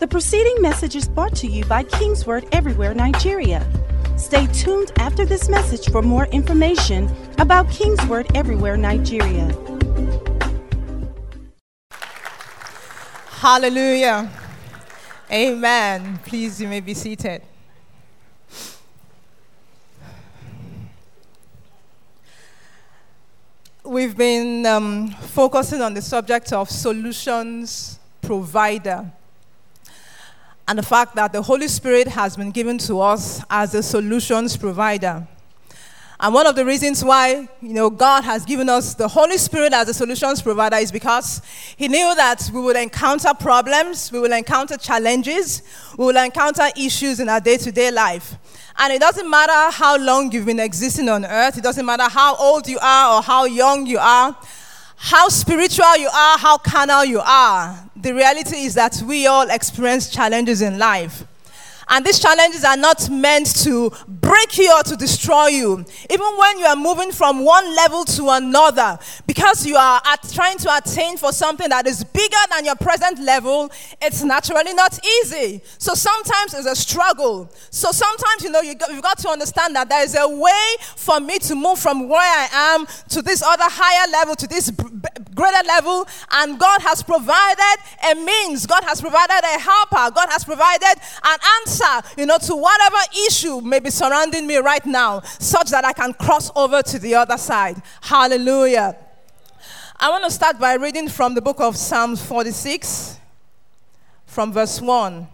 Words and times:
The 0.00 0.08
preceding 0.08 0.60
message 0.60 0.96
is 0.96 1.08
brought 1.08 1.36
to 1.36 1.46
you 1.46 1.64
by 1.66 1.84
Kingsword 1.84 2.48
Everywhere 2.50 2.94
Nigeria. 2.94 3.64
Stay 4.16 4.48
tuned 4.48 4.90
after 4.96 5.24
this 5.24 5.48
message 5.48 5.88
for 5.90 6.02
more 6.02 6.26
information 6.26 7.08
about 7.38 7.68
Kingsword 7.70 8.26
Everywhere 8.34 8.76
Nigeria. 8.76 9.54
Hallelujah. 13.28 14.28
Amen. 15.30 16.18
Please, 16.26 16.60
you 16.60 16.66
may 16.66 16.80
be 16.80 16.92
seated. 16.92 17.42
We've 23.84 24.16
been 24.16 24.66
um, 24.66 25.10
focusing 25.10 25.80
on 25.80 25.94
the 25.94 26.02
subject 26.02 26.52
of 26.52 26.68
solutions 26.68 28.00
provider 28.20 29.12
and 30.66 30.78
the 30.78 30.82
fact 30.82 31.14
that 31.16 31.32
the 31.32 31.42
Holy 31.42 31.68
Spirit 31.68 32.08
has 32.08 32.36
been 32.36 32.50
given 32.50 32.78
to 32.78 33.00
us 33.00 33.42
as 33.50 33.74
a 33.74 33.82
solutions 33.82 34.56
provider. 34.56 35.26
And 36.20 36.32
one 36.32 36.46
of 36.46 36.54
the 36.54 36.64
reasons 36.64 37.04
why, 37.04 37.48
you 37.60 37.74
know, 37.74 37.90
God 37.90 38.24
has 38.24 38.44
given 38.44 38.68
us 38.68 38.94
the 38.94 39.08
Holy 39.08 39.36
Spirit 39.36 39.72
as 39.72 39.88
a 39.88 39.94
solutions 39.94 40.40
provider 40.40 40.76
is 40.76 40.92
because 40.92 41.42
He 41.76 41.88
knew 41.88 42.14
that 42.14 42.48
we 42.54 42.60
would 42.60 42.76
encounter 42.76 43.34
problems, 43.34 44.10
we 44.12 44.20
will 44.20 44.32
encounter 44.32 44.76
challenges, 44.76 45.62
we 45.98 46.06
will 46.06 46.16
encounter 46.16 46.68
issues 46.76 47.20
in 47.20 47.28
our 47.28 47.40
day 47.40 47.56
to 47.58 47.72
day 47.72 47.90
life. 47.90 48.36
And 48.78 48.92
it 48.92 49.00
doesn't 49.00 49.28
matter 49.28 49.70
how 49.76 49.98
long 49.98 50.32
you've 50.32 50.46
been 50.46 50.60
existing 50.60 51.08
on 51.08 51.24
earth, 51.24 51.58
it 51.58 51.64
doesn't 51.64 51.84
matter 51.84 52.08
how 52.08 52.36
old 52.36 52.68
you 52.68 52.78
are 52.80 53.16
or 53.16 53.22
how 53.22 53.44
young 53.44 53.84
you 53.84 53.98
are, 53.98 54.36
how 55.04 55.28
spiritual 55.28 55.98
you 55.98 56.08
are, 56.08 56.38
how 56.38 56.56
carnal 56.56 57.04
you 57.04 57.20
are. 57.20 57.78
The 57.94 58.14
reality 58.14 58.64
is 58.64 58.72
that 58.72 59.02
we 59.06 59.26
all 59.26 59.50
experience 59.50 60.08
challenges 60.08 60.62
in 60.62 60.78
life. 60.78 61.24
And 61.88 62.04
these 62.04 62.18
challenges 62.18 62.64
are 62.64 62.76
not 62.76 63.10
meant 63.10 63.54
to 63.62 63.92
break 64.06 64.58
you 64.58 64.72
or 64.74 64.82
to 64.84 64.96
destroy 64.96 65.48
you. 65.48 65.84
Even 66.10 66.26
when 66.38 66.58
you 66.58 66.64
are 66.64 66.76
moving 66.76 67.12
from 67.12 67.44
one 67.44 67.74
level 67.76 68.04
to 68.04 68.30
another, 68.30 68.98
because 69.26 69.66
you 69.66 69.76
are 69.76 70.00
trying 70.32 70.58
to 70.58 70.76
attain 70.76 71.16
for 71.16 71.32
something 71.32 71.68
that 71.68 71.86
is 71.86 72.02
bigger 72.04 72.36
than 72.50 72.64
your 72.64 72.76
present 72.76 73.18
level, 73.20 73.70
it's 74.00 74.22
naturally 74.22 74.74
not 74.74 74.98
easy. 75.04 75.60
So 75.78 75.94
sometimes 75.94 76.54
it's 76.54 76.66
a 76.66 76.76
struggle. 76.76 77.50
So 77.70 77.90
sometimes, 77.90 78.42
you 78.42 78.50
know, 78.50 78.60
you 78.60 78.74
you've 78.90 79.02
got 79.02 79.18
to 79.18 79.28
understand 79.28 79.76
that 79.76 79.88
there 79.88 80.02
is 80.02 80.16
a 80.16 80.28
way 80.28 80.76
for 80.96 81.20
me 81.20 81.38
to 81.40 81.54
move 81.54 81.78
from 81.78 82.08
where 82.08 82.20
I 82.20 82.48
am 82.74 82.86
to 83.10 83.22
this 83.22 83.42
other 83.42 83.66
higher 83.66 84.10
level, 84.10 84.34
to 84.36 84.46
this 84.46 84.70
greater 84.70 85.66
level. 85.66 86.06
And 86.30 86.58
God 86.58 86.80
has 86.82 87.02
provided 87.02 87.76
a 88.10 88.14
means, 88.14 88.66
God 88.66 88.84
has 88.84 89.00
provided 89.00 89.40
a 89.44 89.58
helper, 89.58 90.14
God 90.14 90.28
has 90.30 90.44
provided 90.44 90.94
an 91.24 91.38
answer 91.60 91.73
answer, 91.74 92.08
you 92.18 92.26
know, 92.26 92.38
to 92.38 92.56
whatever 92.56 92.96
issue 93.26 93.60
may 93.60 93.80
be 93.80 93.90
surrounding 93.90 94.46
me 94.46 94.56
right 94.56 94.84
now, 94.86 95.20
such 95.20 95.70
that 95.70 95.84
I 95.84 95.92
can 95.92 96.12
cross 96.14 96.50
over 96.54 96.82
to 96.82 96.98
the 96.98 97.14
other 97.14 97.38
side. 97.38 97.80
Hallelujah. 98.00 98.96
I 99.96 100.10
want 100.10 100.24
to 100.24 100.30
start 100.30 100.58
by 100.58 100.74
reading 100.74 101.08
from 101.08 101.34
the 101.34 101.42
book 101.42 101.60
of 101.60 101.76
Psalms 101.76 102.24
46, 102.24 103.18
from 104.26 104.52
verse 104.52 104.80
1. 104.80 105.28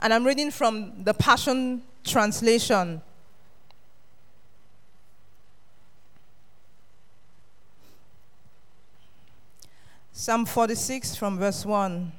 And 0.00 0.14
I'm 0.14 0.24
reading 0.24 0.50
from 0.50 1.04
the 1.04 1.12
Passion 1.12 1.82
Translation. 2.04 3.02
Psalm 10.12 10.44
46 10.44 11.16
from 11.16 11.38
verse 11.38 11.64
1. 11.64 12.12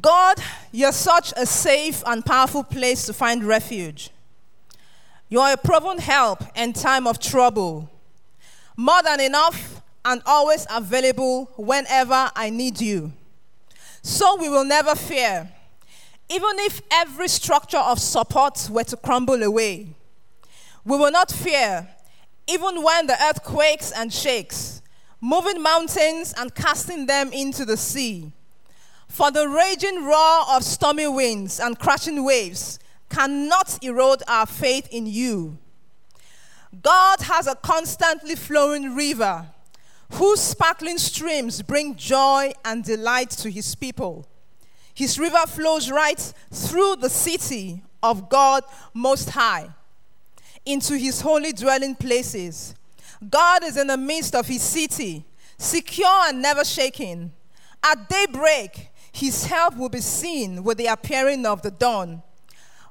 God, 0.00 0.38
you're 0.70 0.92
such 0.92 1.32
a 1.36 1.44
safe 1.44 2.02
and 2.06 2.24
powerful 2.24 2.62
place 2.62 3.06
to 3.06 3.12
find 3.12 3.42
refuge. 3.42 4.10
You 5.28 5.40
are 5.40 5.52
a 5.54 5.56
proven 5.56 5.98
help 5.98 6.42
in 6.56 6.72
time 6.72 7.06
of 7.06 7.18
trouble, 7.18 7.90
more 8.76 9.02
than 9.02 9.20
enough 9.20 9.80
and 10.04 10.22
always 10.26 10.66
available 10.70 11.50
whenever 11.56 12.30
I 12.36 12.50
need 12.50 12.80
you. 12.80 13.12
So 14.02 14.36
we 14.36 14.48
will 14.48 14.64
never 14.64 14.94
fear, 14.94 15.50
even 16.28 16.58
if 16.60 16.80
every 16.90 17.28
structure 17.28 17.78
of 17.78 17.98
support 17.98 18.68
were 18.70 18.84
to 18.84 18.96
crumble 18.96 19.42
away. 19.42 19.88
We 20.84 20.96
will 20.96 21.10
not 21.10 21.30
fear, 21.30 21.88
even 22.46 22.82
when 22.82 23.06
the 23.06 23.22
earth 23.22 23.42
quakes 23.42 23.92
and 23.92 24.12
shakes, 24.12 24.82
moving 25.20 25.62
mountains 25.62 26.32
and 26.36 26.54
casting 26.54 27.06
them 27.06 27.32
into 27.32 27.64
the 27.64 27.76
sea. 27.76 28.32
For 29.10 29.32
the 29.32 29.48
raging 29.48 30.04
roar 30.04 30.44
of 30.50 30.62
stormy 30.62 31.08
winds 31.08 31.58
and 31.58 31.76
crashing 31.76 32.24
waves 32.24 32.78
cannot 33.08 33.82
erode 33.82 34.22
our 34.28 34.46
faith 34.46 34.86
in 34.92 35.04
you. 35.04 35.58
God 36.80 37.20
has 37.22 37.48
a 37.48 37.56
constantly 37.56 38.36
flowing 38.36 38.94
river 38.94 39.48
whose 40.12 40.40
sparkling 40.40 40.96
streams 40.96 41.60
bring 41.60 41.96
joy 41.96 42.52
and 42.64 42.84
delight 42.84 43.30
to 43.30 43.50
his 43.50 43.74
people. 43.74 44.28
His 44.94 45.18
river 45.18 45.44
flows 45.48 45.90
right 45.90 46.32
through 46.52 46.96
the 46.96 47.10
city 47.10 47.82
of 48.04 48.28
God 48.28 48.62
Most 48.94 49.30
High 49.30 49.70
into 50.64 50.96
his 50.96 51.20
holy 51.20 51.52
dwelling 51.52 51.96
places. 51.96 52.76
God 53.28 53.64
is 53.64 53.76
in 53.76 53.88
the 53.88 53.96
midst 53.96 54.36
of 54.36 54.46
his 54.46 54.62
city, 54.62 55.24
secure 55.58 56.28
and 56.28 56.40
never 56.40 56.64
shaking. 56.64 57.32
At 57.82 58.08
daybreak, 58.08 58.89
his 59.12 59.46
help 59.46 59.76
will 59.76 59.88
be 59.88 60.00
seen 60.00 60.62
with 60.62 60.78
the 60.78 60.86
appearing 60.86 61.46
of 61.46 61.62
the 61.62 61.70
dawn. 61.70 62.22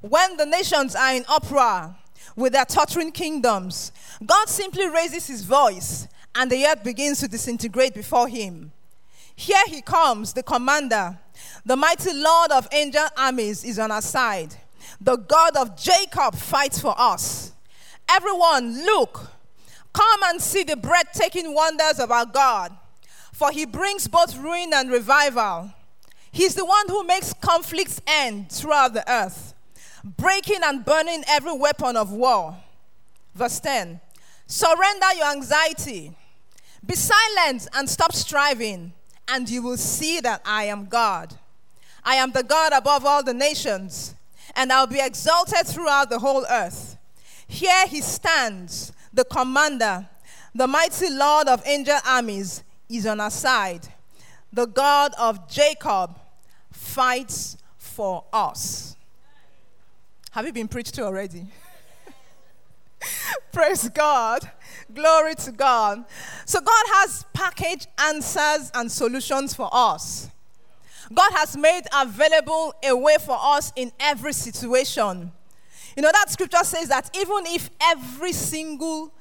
When 0.02 0.38
the 0.38 0.46
nations 0.46 0.96
are 0.96 1.14
in 1.14 1.26
uproar 1.28 1.96
with 2.36 2.54
their 2.54 2.66
tottering 2.66 3.12
kingdoms, 3.12 3.92
God 4.26 4.48
simply 4.48 4.88
raises 4.88 5.28
his 5.28 5.44
voice 5.44 6.08
and 6.36 6.52
the 6.52 6.66
earth 6.66 6.84
begins 6.84 7.20
to 7.20 7.28
disintegrate 7.28 7.94
before 7.94 8.28
him. 8.28 8.72
Here 9.36 9.64
he 9.68 9.82
comes, 9.82 10.34
the 10.34 10.44
commander. 10.44 11.18
The 11.66 11.76
mighty 11.76 12.14
Lord 12.14 12.52
of 12.52 12.68
angel 12.72 13.08
armies 13.18 13.64
is 13.64 13.80
on 13.80 13.92
our 13.92 14.02
side. 14.02 14.56
The 15.00 15.16
God 15.16 15.56
of 15.56 15.78
Jacob 15.78 16.36
fights 16.36 16.80
for 16.80 16.94
us. 16.98 17.54
Everyone, 18.10 18.86
look, 18.86 19.32
come 19.94 20.20
and 20.26 20.42
see 20.42 20.64
the 20.64 20.76
breathtaking 20.76 21.54
wonders 21.54 22.00
of 22.00 22.12
our 22.12 22.26
God, 22.26 22.76
for 23.32 23.52
he 23.52 23.66
brings 23.66 24.08
both 24.08 24.38
ruin 24.38 24.72
and 24.74 24.92
revival. 24.92 25.72
He's 26.32 26.56
the 26.56 26.66
one 26.66 26.88
who 26.88 27.04
makes 27.04 27.34
conflicts 27.34 28.02
end 28.06 28.52
throughout 28.52 28.94
the 28.94 29.10
earth, 29.12 29.54
breaking 30.04 30.62
and 30.64 30.86
burning 30.86 31.24
every 31.28 31.54
weapon 31.54 31.98
of 31.98 32.12
war. 32.12 32.58
Verse 33.36 33.60
10 33.60 34.00
Surrender 34.48 35.14
your 35.16 35.32
anxiety, 35.32 36.16
be 36.86 36.96
silent 36.96 37.68
and 37.74 37.90
stop 37.90 38.14
striving, 38.14 38.94
and 39.28 39.50
you 39.50 39.62
will 39.62 39.78
see 39.78 40.20
that 40.22 40.42
I 40.46 40.66
am 40.66 40.86
God. 40.86 41.36
I 42.04 42.16
am 42.16 42.32
the 42.32 42.44
God 42.44 42.74
above 42.74 43.06
all 43.06 43.24
the 43.24 43.34
nations, 43.34 44.16
and 44.56 44.72
I'll 44.72 44.88
be 44.88 45.00
exalted 45.00 45.68
throughout 45.68 46.10
the 46.10 46.20
whole 46.20 46.46
earth. 46.50 46.98
Here 47.48 47.88
he 47.88 48.02
stands, 48.02 48.92
the 49.14 49.26
commander, 49.26 50.08
the 50.56 50.68
mighty 50.68 51.10
Lord 51.10 51.48
of 51.48 51.62
angel 51.66 52.00
armies 52.06 52.64
is 52.90 53.06
on 53.06 53.20
our 53.20 53.30
side. 53.30 53.88
The 54.52 54.66
God 54.66 55.14
of 55.20 55.50
Jacob 55.50 56.20
fights 56.72 57.58
for 57.78 58.24
us. 58.34 58.96
Have 60.32 60.46
you 60.46 60.54
been 60.54 60.68
preached 60.68 60.96
to 60.96 61.04
already? 61.04 61.48
Praise 63.52 63.90
God. 63.90 64.50
Glory 64.94 65.36
to 65.36 65.52
God. 65.52 66.06
So, 66.46 66.60
God 66.60 66.86
has 66.94 67.26
packaged 67.34 67.88
answers 68.00 68.72
and 68.74 68.92
solutions 68.92 69.54
for 69.54 69.70
us. 69.72 70.30
God 71.14 71.32
has 71.34 71.58
made 71.58 71.84
available 71.94 72.74
a 72.84 72.96
way 72.96 73.18
for 73.20 73.38
us 73.40 73.74
in 73.76 73.92
every 74.00 74.34
situation. 74.34 75.32
You 75.96 76.04
know, 76.04 76.12
that 76.12 76.30
scripture 76.30 76.64
says 76.64 76.90
that 76.90 77.10
even 77.16 77.46
if 77.48 77.70
every 77.82 78.32
single, 78.32 79.14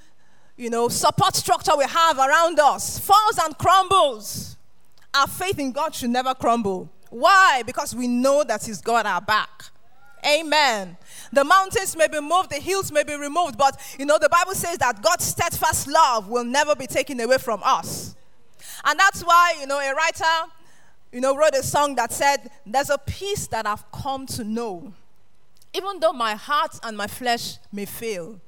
you 0.57 0.69
know, 0.69 0.89
support 0.89 1.35
structure 1.35 1.73
we 1.77 1.85
have 1.85 2.19
around 2.19 2.61
us 2.61 2.99
falls 2.99 3.39
and 3.43 3.57
crumbles, 3.57 4.58
our 5.15 5.27
faith 5.27 5.59
in 5.59 5.73
God 5.73 5.95
should 5.95 6.11
never 6.11 6.35
crumble. 6.35 6.91
Why? 7.11 7.63
Because 7.65 7.95
we 7.95 8.07
know 8.07 8.45
that 8.45 8.65
He's 8.65 8.81
got 8.81 9.07
our 9.07 9.21
back. 9.21 9.65
Amen. 10.27 10.97
The 11.33 11.45
mountains 11.45 11.97
may 11.97 12.09
be 12.09 12.21
moved, 12.21 12.51
the 12.51 12.57
hills 12.57 12.91
may 12.91 13.05
be 13.05 13.15
removed, 13.15 13.57
but 13.57 13.81
you 13.99 14.05
know, 14.05 14.19
the 14.19 14.29
Bible 14.29 14.55
says 14.55 14.79
that 14.79 15.03
God's 15.03 15.25
steadfast 15.25 15.87
love 15.87 16.29
will 16.29 16.45
never 16.45 16.75
be 16.75 16.87
taken 16.87 17.21
away 17.21 17.39
from 17.39 17.61
us. 17.65 18.17
And 18.85 18.99
that's 18.99 19.23
why, 19.23 19.57
you 19.61 19.67
know, 19.67 19.79
a 19.79 19.95
writer, 19.95 20.51
you 21.13 21.21
know, 21.21 21.37
wrote 21.37 21.55
a 21.55 21.63
song 21.63 21.95
that 21.97 22.13
said, 22.13 22.51
There's 22.67 22.91
a 22.91 22.99
peace 22.99 23.47
that 23.49 23.67
I've 23.67 23.91
come 23.93 24.27
to 24.27 24.45
know. 24.45 24.93
Even 25.75 26.01
though 26.01 26.13
my 26.13 26.35
heart 26.35 26.79
and 26.83 26.97
my 26.97 27.07
flesh 27.07 27.59
may 27.73 27.85
fail, 27.85 28.41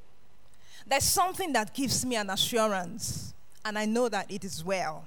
there's 0.87 1.05
something 1.05 1.53
that 1.53 1.75
gives 1.75 2.05
me 2.05 2.17
an 2.17 2.31
assurance, 2.31 3.35
and 3.65 3.79
I 3.79 3.85
know 3.85 4.09
that 4.09 4.31
it 4.31 4.45
is 4.45 4.65
well. 4.65 5.07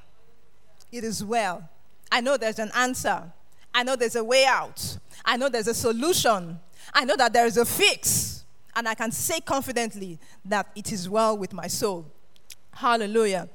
It 0.94 1.04
is 1.04 1.26
well. 1.26 1.68
I 2.12 2.22
know 2.22 2.38
there's 2.38 2.60
an 2.60 2.70
answer. 2.76 3.24
I 3.74 3.82
know 3.82 3.96
there's 3.96 4.16
a 4.16 4.24
way 4.24 4.46
out. 4.46 5.00
I 5.26 5.38
know 5.38 5.50
there's 5.50 5.68
a 5.68 5.74
solution. 5.74 6.60
I 6.94 7.04
know 7.04 7.16
that 7.16 7.34
there 7.34 7.48
is 7.48 7.58
a 7.58 7.66
fix. 7.66 8.46
And 8.76 8.88
I 8.88 8.94
can 8.94 9.12
say 9.12 9.40
confidently 9.40 10.20
that 10.46 10.68
it 10.76 10.92
is 10.92 11.10
well 11.10 11.36
with 11.36 11.52
my 11.52 11.66
soul. 11.66 12.06
Hallelujah. 12.72 13.50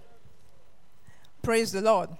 Praise 1.40 1.70
the 1.70 1.80
Lord. 1.80 2.10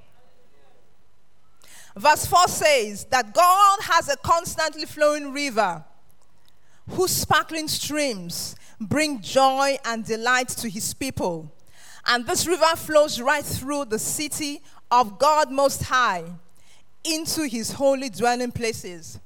Verse 1.97 2.25
4 2.26 2.47
says 2.47 3.05
that 3.06 3.35
God 3.35 3.79
has 3.82 4.09
a 4.09 4.17
constantly 4.19 4.85
flowing 4.85 5.32
river 5.32 5.85
whose 6.91 7.11
sparkling 7.11 7.67
streams 7.67 8.55
bring 8.81 9.20
joy 9.20 9.79
and 9.85 10.05
delight 10.05 10.49
to 10.50 10.69
his 10.69 10.94
people. 10.94 11.53
And 12.06 12.25
this 12.25 12.47
river 12.47 12.76
flows 12.76 13.20
right 13.20 13.44
through 13.44 13.87
the 13.87 13.99
city 13.99 14.62
of 14.90 15.19
God 15.19 15.50
Most 15.50 15.85
High 15.85 16.25
into 17.05 17.44
his 17.44 17.73
holy 17.73 18.08
dwelling 18.08 18.52
places. 18.52 19.19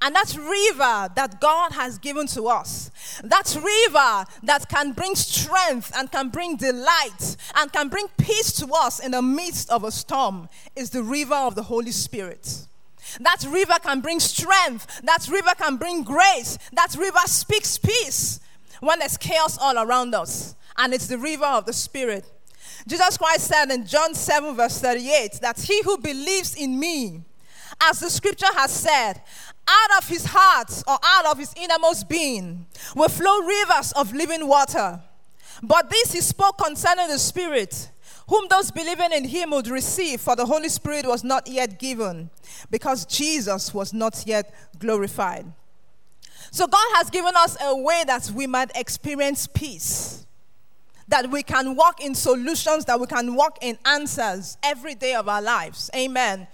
And 0.00 0.16
that 0.16 0.36
river 0.36 1.12
that 1.14 1.40
God 1.40 1.72
has 1.72 1.96
given 1.98 2.26
to 2.28 2.48
us, 2.48 2.90
that 3.22 3.54
river 3.54 4.24
that 4.42 4.68
can 4.68 4.92
bring 4.92 5.14
strength 5.14 5.92
and 5.96 6.10
can 6.10 6.28
bring 6.28 6.56
delight 6.56 7.36
and 7.54 7.72
can 7.72 7.88
bring 7.88 8.08
peace 8.18 8.52
to 8.54 8.66
us 8.74 8.98
in 8.98 9.12
the 9.12 9.22
midst 9.22 9.70
of 9.70 9.84
a 9.84 9.92
storm, 9.92 10.48
is 10.74 10.90
the 10.90 11.04
river 11.04 11.36
of 11.36 11.54
the 11.54 11.62
Holy 11.62 11.92
Spirit. 11.92 12.66
That 13.20 13.44
river 13.48 13.74
can 13.80 14.00
bring 14.00 14.18
strength. 14.18 15.02
That 15.02 15.28
river 15.28 15.52
can 15.56 15.76
bring 15.76 16.02
grace. 16.02 16.58
That 16.72 16.96
river 16.98 17.20
speaks 17.26 17.78
peace 17.78 18.40
when 18.80 18.98
there's 18.98 19.16
chaos 19.16 19.56
all 19.58 19.78
around 19.78 20.14
us. 20.14 20.56
And 20.78 20.94
it's 20.94 21.06
the 21.06 21.18
river 21.18 21.44
of 21.44 21.66
the 21.66 21.72
Spirit. 21.72 22.24
Jesus 22.86 23.16
Christ 23.16 23.46
said 23.46 23.70
in 23.70 23.86
John 23.86 24.14
7, 24.14 24.56
verse 24.56 24.80
38, 24.80 25.40
that 25.40 25.60
he 25.60 25.82
who 25.82 25.98
believes 25.98 26.54
in 26.54 26.78
me, 26.78 27.22
as 27.80 28.00
the 28.00 28.10
scripture 28.10 28.52
has 28.54 28.70
said, 28.70 29.22
out 29.68 30.02
of 30.02 30.08
his 30.08 30.26
heart 30.26 30.70
or 30.88 30.98
out 31.02 31.26
of 31.26 31.38
his 31.38 31.54
innermost 31.56 32.08
being 32.08 32.66
will 32.96 33.08
flow 33.08 33.40
rivers 33.40 33.92
of 33.92 34.12
living 34.12 34.46
water. 34.46 35.00
But 35.62 35.90
this 35.90 36.12
he 36.12 36.20
spoke 36.20 36.58
concerning 36.58 37.08
the 37.08 37.18
Spirit, 37.18 37.90
whom 38.28 38.46
those 38.48 38.70
believing 38.72 39.12
in 39.12 39.24
him 39.24 39.50
would 39.50 39.68
receive, 39.68 40.20
for 40.20 40.34
the 40.34 40.46
Holy 40.46 40.68
Spirit 40.68 41.06
was 41.06 41.22
not 41.22 41.46
yet 41.46 41.78
given, 41.78 42.30
because 42.70 43.06
Jesus 43.06 43.72
was 43.72 43.92
not 43.92 44.24
yet 44.26 44.52
glorified. 44.78 45.46
So 46.50 46.66
God 46.66 46.86
has 46.96 47.10
given 47.10 47.32
us 47.36 47.56
a 47.62 47.76
way 47.76 48.02
that 48.06 48.30
we 48.34 48.46
might 48.46 48.76
experience 48.76 49.46
peace 49.46 50.26
that 51.08 51.30
we 51.30 51.42
can 51.42 51.74
walk 51.76 52.02
in 52.02 52.14
solutions, 52.14 52.84
that 52.86 52.98
we 52.98 53.06
can 53.06 53.34
walk 53.34 53.58
in 53.60 53.78
answers 53.84 54.56
every 54.62 54.94
day 54.94 55.14
of 55.14 55.28
our 55.28 55.42
lives. 55.42 55.90
Amen. 55.94 56.46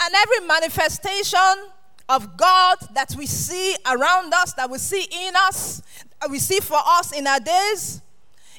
And 0.00 0.14
every 0.14 0.46
manifestation 0.46 1.70
of 2.08 2.36
God 2.36 2.78
that 2.94 3.14
we 3.16 3.26
see 3.26 3.76
around 3.86 4.32
us, 4.32 4.54
that 4.54 4.70
we 4.70 4.78
see 4.78 5.06
in 5.10 5.34
us, 5.36 5.82
that 6.20 6.30
we 6.30 6.38
see 6.38 6.60
for 6.60 6.78
us 6.78 7.12
in 7.12 7.26
our 7.26 7.40
days, 7.40 8.00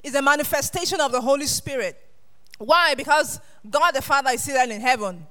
is 0.04 0.16
a 0.16 0.22
manifestation 0.22 1.02
of 1.02 1.12
the 1.12 1.22
Holy 1.22 1.48
Spirit. 1.48 1.98
Why? 2.58 2.94
Because 2.94 3.40
God 3.70 3.92
the 3.92 4.02
Father 4.02 4.32
is 4.32 4.44
seated 4.44 4.70
in 4.70 4.82
heaven. 4.82 5.26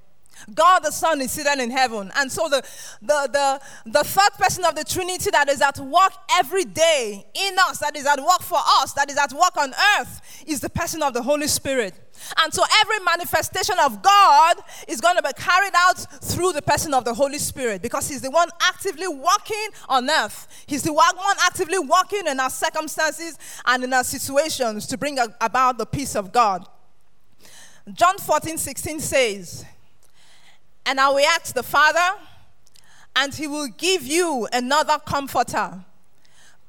God 0.54 0.80
the 0.80 0.90
Son 0.90 1.20
is 1.20 1.32
seated 1.32 1.58
in 1.58 1.70
heaven. 1.70 2.10
And 2.16 2.30
so 2.30 2.48
the, 2.48 2.62
the, 3.02 3.28
the, 3.32 3.90
the 3.90 4.04
third 4.04 4.32
person 4.38 4.64
of 4.64 4.74
the 4.74 4.84
Trinity 4.84 5.30
that 5.30 5.48
is 5.48 5.60
at 5.60 5.78
work 5.78 6.12
every 6.32 6.64
day 6.64 7.26
in 7.34 7.56
us, 7.58 7.78
that 7.78 7.96
is 7.96 8.06
at 8.06 8.18
work 8.18 8.42
for 8.42 8.58
us, 8.80 8.92
that 8.94 9.10
is 9.10 9.16
at 9.16 9.32
work 9.32 9.56
on 9.56 9.72
earth, 9.98 10.44
is 10.46 10.60
the 10.60 10.70
person 10.70 11.02
of 11.02 11.14
the 11.14 11.22
Holy 11.22 11.48
Spirit. 11.48 11.94
And 12.42 12.52
so 12.52 12.62
every 12.80 12.98
manifestation 13.04 13.76
of 13.80 14.02
God 14.02 14.56
is 14.86 15.00
going 15.00 15.16
to 15.16 15.22
be 15.22 15.32
carried 15.36 15.72
out 15.76 15.98
through 16.22 16.52
the 16.52 16.62
person 16.62 16.94
of 16.94 17.04
the 17.04 17.14
Holy 17.14 17.38
Spirit 17.38 17.82
because 17.82 18.08
He's 18.08 18.22
the 18.22 18.30
one 18.30 18.48
actively 18.60 19.08
working 19.08 19.68
on 19.88 20.10
earth. 20.10 20.64
He's 20.66 20.82
the 20.82 20.92
one 20.92 21.14
actively 21.42 21.78
working 21.78 22.26
in 22.26 22.40
our 22.40 22.50
circumstances 22.50 23.38
and 23.66 23.84
in 23.84 23.92
our 23.92 24.04
situations 24.04 24.86
to 24.86 24.98
bring 24.98 25.18
about 25.40 25.78
the 25.78 25.86
peace 25.86 26.16
of 26.16 26.32
God. 26.32 26.66
John 27.94 28.18
14, 28.18 28.58
16 28.58 29.00
says, 29.00 29.64
And 30.88 30.98
I 30.98 31.08
will 31.10 31.24
ask 31.24 31.54
the 31.54 31.62
Father, 31.62 32.18
and 33.14 33.32
He 33.34 33.46
will 33.46 33.68
give 33.68 34.02
you 34.02 34.48
another 34.52 34.98
comforter, 35.06 35.84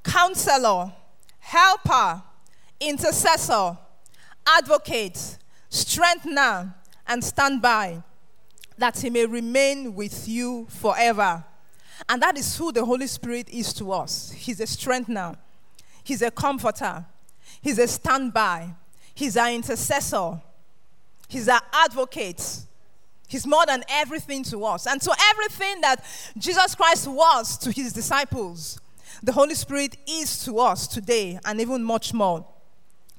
counselor, 0.04 0.92
helper, 1.40 2.22
intercessor, 2.80 3.78
advocate 4.46 5.38
strengthener, 5.70 6.76
and 7.08 7.24
stand 7.24 7.62
by, 7.62 8.04
that 8.78 9.00
he 9.00 9.10
may 9.10 9.26
remain 9.26 9.96
with 9.96 10.28
you 10.28 10.68
forever. 10.70 11.44
And 12.08 12.22
that 12.22 12.38
is 12.38 12.58
who 12.58 12.72
the 12.72 12.84
Holy 12.84 13.08
Spirit 13.08 13.50
is 13.50 13.74
to 13.74 13.92
us. 13.92 14.32
He's 14.32 14.60
a 14.60 14.68
strengthener, 14.68 15.38
He's 16.04 16.22
a 16.22 16.32
comforter, 16.32 17.06
He's 17.62 17.78
a 17.78 17.88
standby, 17.88 18.74
He's 19.14 19.38
our 19.38 19.52
intercessor, 19.52 20.42
He's 21.28 21.48
our 21.48 21.62
advocate. 21.72 22.66
He's 23.30 23.48
more 23.48 23.66
than 23.66 23.84
everything 23.88 24.44
to 24.46 24.66
us. 24.66 24.88
And 24.88 25.02
so, 25.02 25.14
everything 25.32 25.80
that 25.82 26.04
Jesus 26.38 26.76
Christ 26.76 27.08
was 27.08 27.58
to 27.60 27.72
his 27.72 27.94
disciples, 27.94 28.82
the 29.24 29.32
Holy 29.32 29.56
Spirit 29.56 29.96
is 30.08 30.44
to 30.46 30.60
us 30.60 30.88
today, 30.88 31.40
and 31.46 31.62
even 31.62 31.84
much 31.84 32.14
more. 32.14 32.46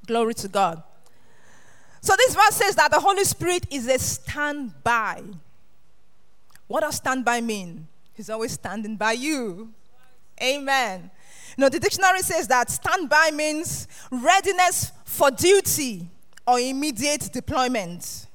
Glory 0.07 0.35
to 0.35 0.49
God. 0.49 0.83
So 2.01 2.15
this 2.17 2.35
verse 2.35 2.57
says 2.57 2.75
that 2.77 2.91
the 2.91 3.01
Holy 3.01 3.25
Spirit 3.25 3.67
is 3.71 3.87
a 3.87 3.99
standby. 3.99 5.23
What 6.67 6.81
does 6.81 6.97
standby 6.97 7.41
mean? 7.43 7.87
He's 8.15 8.31
always 8.31 8.53
standing 8.53 8.97
by 8.97 9.13
you. 9.13 9.73
Amen. 10.43 11.11
You 11.57 11.63
know, 11.63 11.69
the 11.69 11.79
dictionary 11.79 12.21
says 12.21 12.49
that 12.49 12.71
standby 12.71 13.31
means 13.35 13.87
readiness 14.11 14.93
for 15.05 15.31
duty 15.31 16.09
or 16.47 16.59
immediate 16.59 17.31
deployment. 17.33 18.27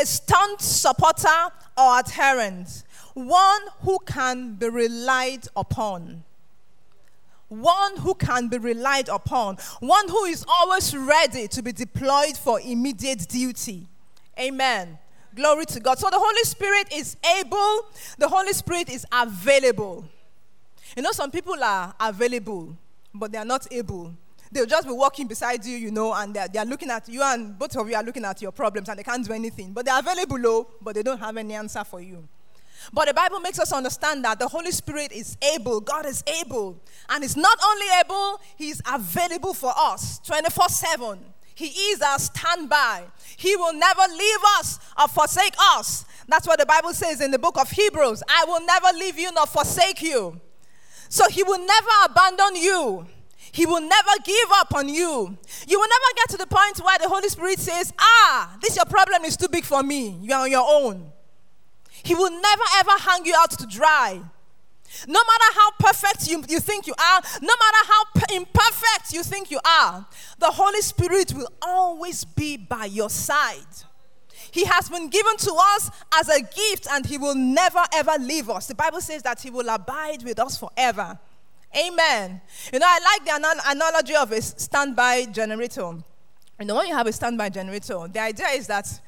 A 0.00 0.06
staunch 0.06 0.60
supporter 0.60 1.48
or 1.76 1.98
adherent, 1.98 2.84
one 3.14 3.62
who 3.80 3.98
can 4.06 4.54
be 4.54 4.68
relied 4.68 5.48
upon 5.56 6.24
one 7.48 7.96
who 7.96 8.14
can 8.14 8.48
be 8.48 8.58
relied 8.58 9.08
upon, 9.08 9.56
one 9.80 10.08
who 10.08 10.24
is 10.24 10.44
always 10.46 10.94
ready 10.96 11.48
to 11.48 11.62
be 11.62 11.72
deployed 11.72 12.36
for 12.36 12.60
immediate 12.60 13.26
duty. 13.26 13.88
Amen. 14.38 14.98
Glory 15.34 15.64
to 15.66 15.80
God. 15.80 15.98
So 15.98 16.10
the 16.10 16.18
Holy 16.18 16.42
Spirit 16.44 16.92
is 16.92 17.16
able, 17.38 17.86
the 18.18 18.28
Holy 18.28 18.52
Spirit 18.52 18.90
is 18.90 19.06
available. 19.12 20.04
You 20.96 21.02
know, 21.02 21.12
some 21.12 21.30
people 21.30 21.62
are 21.62 21.94
available, 22.00 22.76
but 23.14 23.32
they 23.32 23.38
are 23.38 23.44
not 23.44 23.66
able. 23.72 24.12
They'll 24.50 24.66
just 24.66 24.86
be 24.86 24.92
walking 24.92 25.26
beside 25.26 25.64
you, 25.64 25.76
you 25.76 25.90
know, 25.90 26.12
and 26.14 26.34
they're, 26.34 26.48
they're 26.48 26.64
looking 26.64 26.90
at 26.90 27.08
you, 27.08 27.22
and 27.22 27.58
both 27.58 27.76
of 27.76 27.88
you 27.88 27.96
are 27.96 28.02
looking 28.02 28.24
at 28.24 28.40
your 28.40 28.52
problems, 28.52 28.88
and 28.88 28.98
they 28.98 29.02
can't 29.02 29.24
do 29.26 29.32
anything. 29.32 29.72
But 29.72 29.86
they're 29.86 29.98
available, 29.98 30.38
though, 30.40 30.68
but 30.80 30.94
they 30.94 31.02
don't 31.02 31.18
have 31.20 31.36
any 31.36 31.54
answer 31.54 31.84
for 31.84 32.00
you. 32.00 32.26
But 32.92 33.08
the 33.08 33.14
Bible 33.14 33.40
makes 33.40 33.58
us 33.58 33.72
understand 33.72 34.24
that 34.24 34.38
the 34.38 34.48
Holy 34.48 34.70
Spirit 34.70 35.12
is 35.12 35.36
able, 35.54 35.80
God 35.80 36.06
is 36.06 36.22
able. 36.40 36.80
And 37.08 37.22
He's 37.22 37.36
not 37.36 37.58
only 37.64 37.86
able, 38.04 38.40
He's 38.56 38.80
available 38.90 39.52
for 39.54 39.72
us 39.76 40.20
24 40.20 40.68
7. 40.68 41.18
He 41.54 41.66
is 41.66 42.00
our 42.00 42.18
standby. 42.20 43.04
He 43.36 43.56
will 43.56 43.72
never 43.74 44.02
leave 44.12 44.38
us 44.58 44.78
or 44.98 45.08
forsake 45.08 45.54
us. 45.74 46.04
That's 46.28 46.46
what 46.46 46.60
the 46.60 46.66
Bible 46.66 46.92
says 46.92 47.20
in 47.20 47.32
the 47.32 47.38
book 47.38 47.58
of 47.58 47.70
Hebrews 47.70 48.22
I 48.28 48.44
will 48.46 48.64
never 48.64 48.96
leave 48.96 49.18
you 49.18 49.32
nor 49.32 49.46
forsake 49.46 50.00
you. 50.00 50.40
So 51.08 51.28
He 51.28 51.42
will 51.42 51.58
never 51.58 51.88
abandon 52.04 52.56
you. 52.56 53.06
He 53.52 53.66
will 53.66 53.80
never 53.80 54.10
give 54.24 54.48
up 54.54 54.74
on 54.74 54.88
you. 54.88 55.36
You 55.66 55.78
will 55.78 55.88
never 55.88 56.14
get 56.16 56.28
to 56.30 56.36
the 56.36 56.46
point 56.46 56.78
where 56.78 56.98
the 56.98 57.08
Holy 57.08 57.28
Spirit 57.28 57.58
says, 57.58 57.92
Ah, 57.98 58.56
this 58.60 58.76
your 58.76 58.84
problem 58.84 59.24
is 59.24 59.36
too 59.36 59.48
big 59.48 59.64
for 59.64 59.82
me. 59.82 60.18
You 60.20 60.34
are 60.34 60.42
on 60.42 60.50
your 60.50 60.66
own. 60.66 61.12
He 62.02 62.14
will 62.14 62.30
never 62.30 62.62
ever 62.76 62.90
hang 62.98 63.24
you 63.24 63.34
out 63.38 63.50
to 63.52 63.66
dry. 63.66 64.20
No 65.06 65.20
matter 65.20 65.54
how 65.54 65.70
perfect 65.78 66.28
you, 66.28 66.42
you 66.48 66.60
think 66.60 66.86
you 66.86 66.94
are, 66.98 67.20
no 67.42 67.52
matter 67.60 67.92
how 67.92 68.36
imperfect 68.36 69.12
you 69.12 69.22
think 69.22 69.50
you 69.50 69.60
are, 69.64 70.06
the 70.38 70.50
Holy 70.50 70.80
Spirit 70.80 71.34
will 71.34 71.48
always 71.60 72.24
be 72.24 72.56
by 72.56 72.86
your 72.86 73.10
side. 73.10 73.66
He 74.50 74.64
has 74.64 74.88
been 74.88 75.08
given 75.08 75.36
to 75.36 75.54
us 75.76 75.90
as 76.14 76.28
a 76.28 76.40
gift 76.40 76.86
and 76.90 77.04
He 77.04 77.18
will 77.18 77.34
never 77.34 77.82
ever 77.94 78.14
leave 78.18 78.48
us. 78.48 78.66
The 78.66 78.74
Bible 78.74 79.00
says 79.00 79.22
that 79.22 79.42
He 79.42 79.50
will 79.50 79.68
abide 79.68 80.22
with 80.24 80.38
us 80.38 80.56
forever. 80.56 81.18
Amen. 81.76 82.40
You 82.72 82.78
know, 82.78 82.86
I 82.88 82.98
like 82.98 83.24
the 83.24 83.70
analogy 83.70 84.14
of 84.14 84.32
a 84.32 84.40
standby 84.40 85.26
generator. 85.26 85.92
You 86.58 86.66
know, 86.66 86.76
when 86.76 86.88
you 86.88 86.94
have 86.94 87.06
a 87.06 87.12
standby 87.12 87.50
generator, 87.50 88.08
the 88.08 88.20
idea 88.20 88.48
is 88.48 88.66
that 88.66 89.00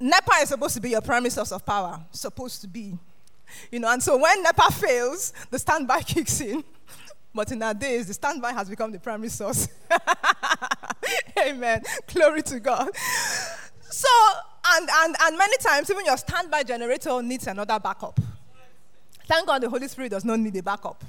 NEPA 0.00 0.32
is 0.42 0.48
supposed 0.48 0.74
to 0.74 0.80
be 0.80 0.90
your 0.90 1.00
primary 1.00 1.30
source 1.30 1.52
of 1.52 1.64
power, 1.64 2.04
supposed 2.10 2.60
to 2.62 2.68
be. 2.68 2.98
You 3.70 3.78
know, 3.78 3.90
and 3.90 4.02
so 4.02 4.16
when 4.16 4.42
NEPA 4.42 4.72
fails, 4.72 5.32
the 5.50 5.58
standby 5.58 6.00
kicks 6.06 6.40
in. 6.40 6.64
But 7.34 7.50
in 7.50 7.62
our 7.62 7.74
days, 7.74 8.06
the 8.06 8.14
standby 8.14 8.52
has 8.52 8.70
become 8.70 8.92
the 8.92 9.00
primary 9.00 9.28
source. 9.28 9.68
Amen. 11.38 11.82
Glory 12.06 12.42
to 12.42 12.60
God. 12.60 12.90
So, 13.90 14.08
and 14.66 14.88
and, 14.88 14.88
and, 14.92 15.16
and 15.20 15.38
many 15.38 15.56
times, 15.58 15.90
even 15.90 16.04
your 16.04 16.16
standby 16.16 16.62
generator 16.62 17.22
needs 17.22 17.46
another 17.46 17.78
backup. 17.80 18.18
Thank 19.26 19.46
God 19.46 19.62
the 19.62 19.68
Holy 19.68 19.88
Spirit 19.88 20.10
does 20.10 20.24
not 20.24 20.38
need 20.38 20.56
a 20.56 20.62
backup. 20.62 21.02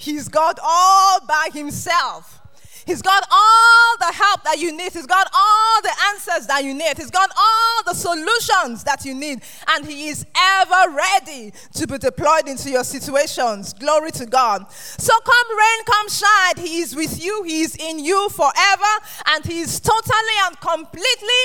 He's 0.00 0.28
got 0.28 0.58
all 0.62 1.20
by 1.28 1.50
himself. 1.52 2.40
He's 2.86 3.02
got 3.02 3.22
all 3.30 3.96
the 3.98 4.12
help 4.14 4.42
that 4.44 4.58
you 4.58 4.74
need. 4.74 4.92
He's 4.92 5.06
got 5.06 5.28
all 5.32 5.82
the 5.82 5.92
answers 6.08 6.46
that 6.46 6.64
you 6.64 6.72
need. 6.72 6.96
He's 6.96 7.10
got 7.10 7.30
all 7.36 7.82
the 7.84 7.92
solutions 7.92 8.82
that 8.84 9.04
you 9.04 9.14
need. 9.14 9.42
And 9.68 9.86
He 9.86 10.08
is 10.08 10.24
ever 10.34 10.96
ready 10.96 11.52
to 11.74 11.86
be 11.86 11.98
deployed 11.98 12.48
into 12.48 12.70
your 12.70 12.82
situations. 12.82 13.74
Glory 13.74 14.10
to 14.12 14.24
God. 14.24 14.72
So 14.72 15.12
come 15.20 15.58
rain, 15.58 15.84
come 15.84 16.08
shine. 16.08 16.66
He 16.66 16.80
is 16.80 16.96
with 16.96 17.22
you. 17.22 17.42
He 17.42 17.60
is 17.60 17.76
in 17.76 17.98
you 17.98 18.30
forever. 18.30 18.92
And 19.26 19.44
He 19.44 19.60
is 19.60 19.78
totally 19.80 20.38
and 20.46 20.58
completely 20.60 21.42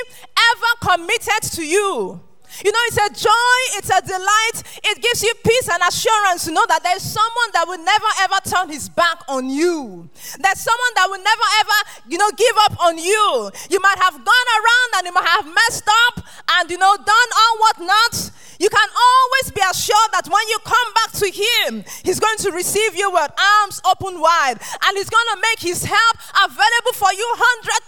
ever 0.53 0.95
committed 0.95 1.43
to 1.51 1.65
you. 1.65 2.24
You 2.63 2.71
know, 2.71 2.79
it's 2.87 2.97
a 2.97 3.09
joy, 3.09 3.57
it's 3.77 3.89
a 3.89 4.01
delight. 4.01 4.63
It 4.83 5.01
gives 5.01 5.23
you 5.23 5.33
peace 5.43 5.67
and 5.67 5.81
assurance 5.83 6.45
to 6.45 6.51
know 6.51 6.63
that 6.67 6.83
there's 6.83 7.03
someone 7.03 7.49
that 7.53 7.67
will 7.67 7.83
never 7.83 8.11
ever 8.21 8.39
turn 8.47 8.69
his 8.69 8.87
back 8.87 9.19
on 9.27 9.49
you. 9.49 10.09
There's 10.39 10.61
someone 10.61 10.93
that 10.95 11.07
will 11.09 11.23
never 11.23 11.47
ever, 11.59 11.77
you 12.07 12.17
know, 12.17 12.29
give 12.37 12.55
up 12.69 12.79
on 12.79 12.97
you. 12.97 13.51
You 13.69 13.79
might 13.81 13.99
have 13.99 14.13
gone 14.13 14.49
around 14.55 14.89
and 14.97 15.03
you 15.07 15.13
might 15.13 15.27
have 15.27 15.45
messed 15.45 15.89
up 16.07 16.23
and, 16.59 16.69
you 16.69 16.77
know, 16.77 16.95
done 16.95 17.29
all 17.35 17.55
what 17.59 17.79
not. 17.79 18.31
You 18.59 18.69
can 18.69 18.89
always 18.89 19.51
be 19.51 19.61
assured 19.67 20.11
that 20.13 20.27
when 20.31 20.47
you 20.47 20.59
come 20.63 20.89
back 20.95 21.11
to 21.19 21.27
Him, 21.27 21.83
He's 22.03 22.19
going 22.19 22.37
to 22.39 22.51
receive 22.51 22.95
you 22.95 23.11
with 23.11 23.31
arms 23.35 23.81
open 23.83 24.21
wide 24.21 24.55
and 24.59 24.97
He's 24.97 25.09
going 25.09 25.29
to 25.33 25.39
make 25.41 25.59
His 25.59 25.83
help 25.83 26.17
available 26.39 26.93
for 26.93 27.11
you 27.11 27.27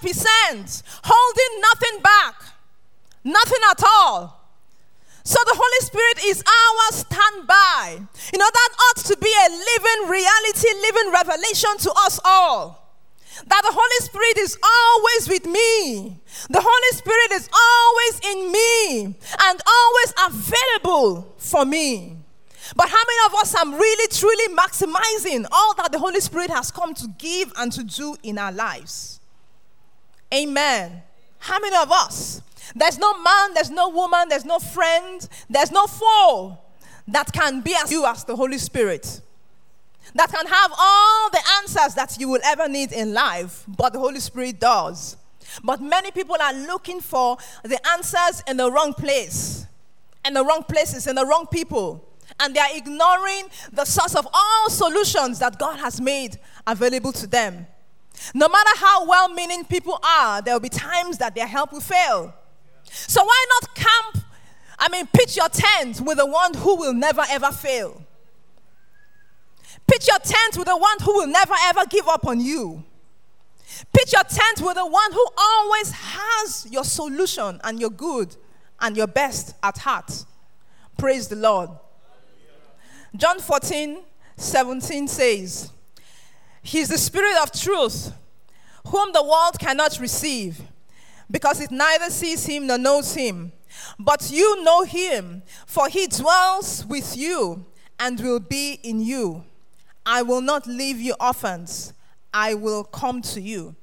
100%, 0.04 0.84
holding 1.04 1.62
nothing 1.62 2.02
back, 2.04 2.36
nothing 3.24 3.64
at 3.72 3.84
all. 3.86 4.37
So 5.28 5.36
the 5.44 5.60
Holy 5.60 5.82
Spirit 5.86 6.20
is 6.24 6.40
our 6.40 6.98
standby. 7.04 8.08
You 8.32 8.40
know, 8.40 8.48
that 8.48 8.70
ought 8.80 9.04
to 9.12 9.18
be 9.18 9.28
a 9.28 9.50
living 9.52 10.10
reality, 10.10 10.70
living 10.88 11.12
revelation 11.12 11.78
to 11.80 11.92
us 12.06 12.18
all. 12.24 12.96
That 13.46 13.62
the 13.62 13.74
Holy 13.76 14.00
Spirit 14.06 14.38
is 14.38 14.58
always 14.64 15.28
with 15.28 15.46
me. 15.46 16.22
The 16.50 16.64
Holy 16.64 16.92
Spirit 16.96 17.32
is 17.34 17.50
always 17.52 18.22
in 18.24 18.52
me 18.54 19.16
and 19.44 19.62
always 19.68 20.14
available 20.32 21.36
for 21.38 21.66
me. 21.66 22.16
But 22.78 22.88
how 22.88 22.96
many 22.96 23.26
of 23.26 23.42
us 23.42 23.54
are 23.54 23.68
really, 23.68 24.08
truly 24.08 24.56
maximizing 24.56 25.46
all 25.52 25.76
that 25.76 25.92
the 25.92 26.00
Holy 26.00 26.22
Spirit 26.22 26.52
has 26.52 26.72
come 26.72 26.94
to 26.94 27.08
give 27.18 27.52
and 27.58 27.70
to 27.74 27.84
do 27.84 28.16
in 28.24 28.38
our 28.38 28.54
lives? 28.54 29.20
Amen. 30.34 31.04
How 31.40 31.60
many 31.60 31.76
of 31.76 31.92
us 31.92 32.42
there's 32.76 32.98
no 32.98 33.22
man, 33.22 33.54
there's 33.54 33.70
no 33.70 33.90
woman, 33.90 34.30
there's 34.30 34.46
no 34.46 34.60
friend, 34.60 35.28
there's 35.50 35.72
no 35.72 35.88
foe 35.88 36.58
that 37.08 37.32
can 37.32 37.62
be 37.62 37.76
as 37.76 37.92
you 37.92 38.06
as 38.06 38.24
the 38.24 38.36
Holy 38.36 38.58
Spirit. 38.58 39.22
That 40.16 40.32
can 40.32 40.46
have 40.46 40.72
all 40.78 41.30
the 41.30 41.42
answers 41.62 41.96
that 41.96 42.18
you 42.20 42.30
will 42.30 42.42
ever 42.46 42.68
need 42.68 42.92
in 42.92 43.14
life, 43.14 43.64
but 43.68 43.94
the 43.94 44.00
Holy 44.00 44.20
Spirit 44.20 44.60
does. 44.60 45.18
But 45.64 45.82
many 45.82 46.12
people 46.12 46.36
are 46.42 46.54
looking 46.54 47.02
for 47.02 47.38
the 47.64 47.80
answers 47.90 48.44
in 48.48 48.58
the 48.58 48.72
wrong 48.72 48.94
place, 48.94 49.66
in 50.26 50.34
the 50.34 50.44
wrong 50.44 50.64
places, 50.64 51.08
in 51.08 51.16
the 51.16 51.26
wrong 51.26 51.48
people. 51.48 52.04
And 52.40 52.56
they 52.56 52.60
are 52.60 52.76
ignoring 52.76 53.46
the 53.72 53.86
source 53.86 54.16
of 54.16 54.28
all 54.32 54.70
solutions 54.70 55.40
that 55.40 55.58
God 55.58 55.78
has 55.80 56.00
made 56.00 56.38
available 56.66 57.12
to 57.14 57.28
them. 57.28 57.66
No 58.34 58.48
matter 58.50 58.70
how 58.76 59.08
well 59.08 59.30
meaning 59.30 59.64
people 59.64 60.00
are, 60.04 60.42
there 60.42 60.54
will 60.54 60.60
be 60.60 60.70
times 60.70 61.18
that 61.20 61.36
their 61.36 61.48
help 61.48 61.72
will 61.72 61.82
fail. 61.82 62.34
So 62.92 63.24
why 63.24 63.46
not 63.62 63.76
camp? 63.76 64.26
I 64.80 64.90
mean, 64.90 65.08
pitch 65.08 65.36
your 65.38 65.50
tent 65.50 66.02
with 66.02 66.18
the 66.18 66.26
one 66.26 66.54
who 66.54 66.76
will 66.76 66.94
never 66.94 67.24
ever 67.30 67.52
fail. 67.52 68.04
Pitch 69.88 70.08
your 70.08 70.20
tent 70.20 70.58
with 70.58 70.68
the 70.68 70.78
one 70.78 70.98
who 71.02 71.14
will 71.14 71.28
never 71.28 71.54
ever 71.64 71.86
give 71.90 72.08
up 72.08 72.28
on 72.28 72.40
you. 72.40 72.84
Pitch 73.94 74.14
your 74.14 74.24
tent 74.24 74.62
with 74.62 74.76
the 74.76 74.86
one 74.86 75.12
who 75.12 75.26
always 75.38 75.92
has 75.92 76.68
your 76.70 76.84
solution 76.84 77.60
and 77.64 77.80
your 77.80 77.90
good 77.90 78.36
and 78.80 78.96
your 78.96 79.08
best 79.08 79.56
at 79.64 79.78
heart. 79.78 80.26
Praise 80.98 81.28
the 81.28 81.36
Lord. 81.36 81.70
John 83.16 83.40
14, 83.40 84.00
17 84.36 85.08
says, 85.08 85.72
He 86.62 86.80
is 86.80 86.90
the 86.90 86.98
Spirit 86.98 87.38
of 87.42 87.52
truth, 87.52 88.12
whom 88.88 89.12
the 89.14 89.24
world 89.24 89.58
cannot 89.60 90.00
receive 90.00 90.62
because 91.30 91.62
it 91.62 91.72
neither 91.72 92.10
sees 92.10 92.46
him 92.46 92.68
nor 92.68 92.78
knows 92.78 93.14
him. 93.14 93.52
But 94.00 94.30
you 94.32 94.64
know 94.64 94.84
him, 94.84 95.44
for 95.66 95.88
he 95.88 96.08
dwells 96.08 96.86
with 96.86 97.16
you 97.18 97.66
and 98.00 98.20
will 98.20 98.40
be 98.40 98.80
in 98.84 99.02
you. 99.02 99.44
I 100.06 100.22
will 100.22 100.42
not 100.42 100.68
leave 100.68 101.00
you 101.02 101.16
orphans, 101.20 101.94
I 102.34 102.54
will 102.54 102.84
come 102.84 103.22
to 103.24 103.42
you. 103.42 103.76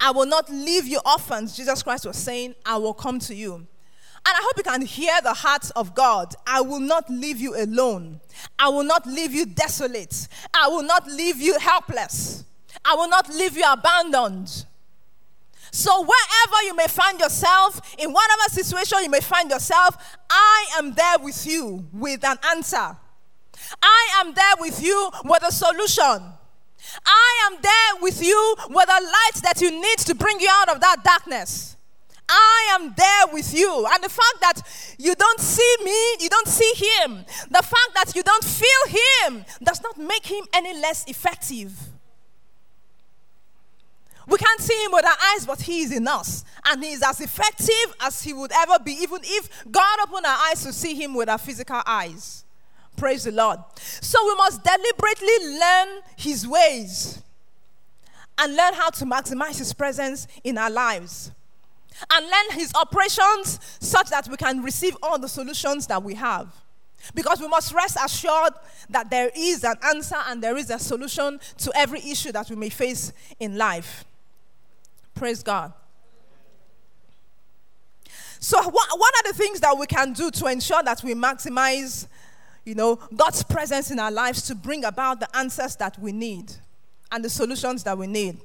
I 0.00 0.10
will 0.10 0.26
not 0.26 0.50
leave 0.50 0.86
you 0.88 1.00
orphans. 1.06 1.56
Jesus 1.56 1.82
Christ 1.82 2.06
was 2.06 2.16
saying, 2.16 2.56
I 2.66 2.76
will 2.76 2.94
come 2.94 3.20
to 3.20 3.34
you. 3.34 3.54
And 3.54 3.68
I 4.36 4.40
hope 4.42 4.56
you 4.56 4.62
can 4.64 4.82
hear 4.82 5.20
the 5.22 5.34
heart 5.34 5.70
of 5.76 5.94
God. 5.94 6.34
I 6.46 6.60
will 6.60 6.80
not 6.80 7.08
leave 7.10 7.40
you 7.40 7.56
alone. 7.56 8.20
I 8.58 8.68
will 8.68 8.84
not 8.84 9.06
leave 9.06 9.32
you 9.32 9.46
desolate. 9.46 10.28
I 10.54 10.68
will 10.68 10.82
not 10.82 11.06
leave 11.06 11.40
you 11.40 11.58
helpless. 11.58 12.44
I 12.84 12.94
will 12.94 13.08
not 13.08 13.28
leave 13.28 13.56
you 13.56 13.64
abandoned. 13.70 14.64
So, 15.74 16.00
wherever 16.02 16.66
you 16.66 16.76
may 16.76 16.86
find 16.86 17.18
yourself, 17.18 17.80
in 17.98 18.12
whatever 18.12 18.42
situation 18.50 18.98
you 19.02 19.08
may 19.08 19.20
find 19.20 19.50
yourself, 19.50 19.96
I 20.28 20.66
am 20.76 20.92
there 20.92 21.18
with 21.18 21.46
you 21.46 21.86
with 21.94 22.22
an 22.24 22.36
answer. 22.50 22.94
I 23.82 24.08
am 24.20 24.34
there 24.34 24.54
with 24.60 24.82
you 24.82 25.10
with 25.24 25.42
a 25.42 25.50
solution. 25.50 26.34
I 27.06 27.48
am 27.50 27.58
there 27.62 28.02
with 28.02 28.22
you 28.22 28.56
with 28.68 28.88
a 28.88 29.02
light 29.02 29.42
that 29.44 29.62
you 29.62 29.70
need 29.70 29.98
to 30.00 30.14
bring 30.14 30.40
you 30.40 30.48
out 30.50 30.68
of 30.68 30.80
that 30.80 31.02
darkness. 31.04 31.78
I 32.28 32.78
am 32.78 32.92
there 32.94 33.32
with 33.32 33.54
you. 33.54 33.86
And 33.90 34.04
the 34.04 34.10
fact 34.10 34.40
that 34.40 34.62
you 34.98 35.14
don't 35.14 35.40
see 35.40 35.76
me, 35.84 36.16
you 36.20 36.28
don't 36.28 36.48
see 36.48 36.72
him, 36.76 37.24
the 37.50 37.62
fact 37.62 37.94
that 37.94 38.12
you 38.14 38.22
don't 38.22 38.44
feel 38.44 38.98
him 39.26 39.44
does 39.62 39.82
not 39.82 39.96
make 39.96 40.26
him 40.26 40.44
any 40.52 40.74
less 40.78 41.04
effective. 41.08 41.91
We 44.26 44.38
can't 44.38 44.60
see 44.60 44.84
him 44.84 44.92
with 44.92 45.04
our 45.04 45.16
eyes, 45.32 45.46
but 45.46 45.60
he 45.60 45.82
is 45.82 45.92
in 45.92 46.06
us. 46.06 46.44
And 46.66 46.82
he 46.82 46.92
is 46.92 47.02
as 47.02 47.20
effective 47.20 47.94
as 48.00 48.22
he 48.22 48.32
would 48.32 48.52
ever 48.52 48.78
be, 48.78 48.92
even 48.92 49.20
if 49.22 49.64
God 49.70 49.98
opened 50.02 50.26
our 50.26 50.38
eyes 50.48 50.62
to 50.64 50.72
see 50.72 50.94
him 50.94 51.14
with 51.14 51.28
our 51.28 51.38
physical 51.38 51.82
eyes. 51.86 52.44
Praise 52.96 53.24
the 53.24 53.32
Lord. 53.32 53.58
So 53.76 54.18
we 54.26 54.34
must 54.36 54.62
deliberately 54.62 55.58
learn 55.58 55.88
his 56.16 56.46
ways 56.46 57.22
and 58.38 58.56
learn 58.56 58.74
how 58.74 58.90
to 58.90 59.04
maximize 59.04 59.58
his 59.58 59.72
presence 59.72 60.26
in 60.44 60.58
our 60.58 60.70
lives. 60.70 61.32
And 62.10 62.24
learn 62.24 62.58
his 62.58 62.72
operations 62.74 63.60
such 63.80 64.08
that 64.10 64.28
we 64.28 64.36
can 64.36 64.62
receive 64.62 64.96
all 65.02 65.18
the 65.18 65.28
solutions 65.28 65.86
that 65.88 66.02
we 66.02 66.14
have. 66.14 66.52
Because 67.14 67.40
we 67.40 67.48
must 67.48 67.72
rest 67.74 67.96
assured 68.02 68.52
that 68.88 69.10
there 69.10 69.30
is 69.36 69.64
an 69.64 69.74
answer 69.84 70.16
and 70.28 70.42
there 70.42 70.56
is 70.56 70.70
a 70.70 70.78
solution 70.78 71.40
to 71.58 71.72
every 71.74 71.98
issue 72.00 72.32
that 72.32 72.48
we 72.48 72.56
may 72.56 72.68
face 72.68 73.12
in 73.40 73.58
life. 73.58 74.04
Praise 75.22 75.44
God. 75.44 75.72
So, 78.40 78.60
what, 78.60 78.88
what 78.98 79.14
are 79.14 79.30
the 79.30 79.38
things 79.38 79.60
that 79.60 79.78
we 79.78 79.86
can 79.86 80.12
do 80.14 80.32
to 80.32 80.46
ensure 80.46 80.82
that 80.82 81.04
we 81.04 81.14
maximize, 81.14 82.08
you 82.64 82.74
know, 82.74 82.96
God's 83.14 83.44
presence 83.44 83.92
in 83.92 84.00
our 84.00 84.10
lives 84.10 84.42
to 84.48 84.56
bring 84.56 84.84
about 84.84 85.20
the 85.20 85.36
answers 85.36 85.76
that 85.76 85.96
we 85.96 86.10
need 86.10 86.52
and 87.12 87.24
the 87.24 87.30
solutions 87.30 87.84
that 87.84 87.96
we 87.96 88.08
need? 88.08 88.40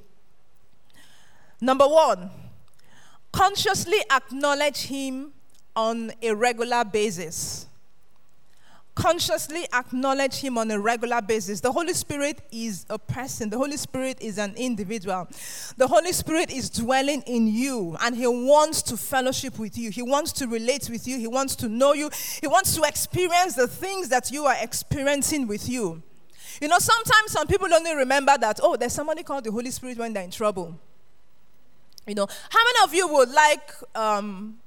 Number 1.60 1.88
one, 1.88 2.30
consciously 3.32 3.98
acknowledge 4.12 4.84
Him 4.84 5.34
on 5.76 6.12
a 6.22 6.32
regular 6.36 6.86
basis 6.86 7.66
consciously 8.98 9.68
acknowledge 9.74 10.38
Him 10.38 10.58
on 10.58 10.72
a 10.72 10.80
regular 10.80 11.22
basis. 11.22 11.62
The 11.62 11.72
Holy 11.72 11.94
Spirit 11.94 12.42
is 12.52 12.86
a 12.90 12.98
person, 12.98 13.52
the 13.52 13.58
Holy 13.58 13.78
Spirit 13.78 14.18
is 14.20 14.40
an 14.40 14.56
individual. 14.56 15.28
The 15.78 15.88
Holy 15.88 16.12
Spirit 16.12 16.52
is 16.52 16.72
dwelling 16.72 17.22
in 17.28 17.48
you, 17.48 17.96
and 18.02 18.16
He 18.16 18.26
wants 18.26 18.82
to 18.84 18.98
fellowship 18.98 19.60
with 19.60 19.78
you. 19.78 19.92
He 19.92 20.02
wants 20.02 20.32
to 20.34 20.48
relate 20.48 20.90
with 20.90 21.08
you. 21.08 21.20
He 21.20 21.28
wants 21.28 21.56
to 21.58 21.70
know 21.70 21.94
you. 21.94 22.10
He 22.42 22.48
wants 22.48 22.76
to 22.76 22.84
experience 22.84 23.54
the 23.54 23.68
things 23.68 24.10
that 24.10 24.32
you 24.32 24.46
are 24.46 24.56
experiencing 24.60 25.48
with 25.48 25.70
you. 25.70 26.02
You 26.60 26.68
know, 26.68 26.80
sometimes 26.80 27.32
some 27.32 27.46
people 27.46 27.72
only 27.72 27.96
remember 27.96 28.36
that, 28.40 28.60
oh, 28.64 28.78
there's 28.78 28.94
somebody 28.94 29.22
called 29.22 29.44
the 29.44 29.52
Holy 29.52 29.70
Spirit 29.70 30.00
when 30.00 30.12
they're 30.12 30.24
in 30.24 30.32
trouble. 30.32 30.80
You 32.08 32.16
know, 32.16 32.28
how 32.50 32.60
many 32.64 32.84
of 32.84 32.94
you 32.96 33.08
would 33.10 33.30
like 33.30 33.72
um, 33.94 34.58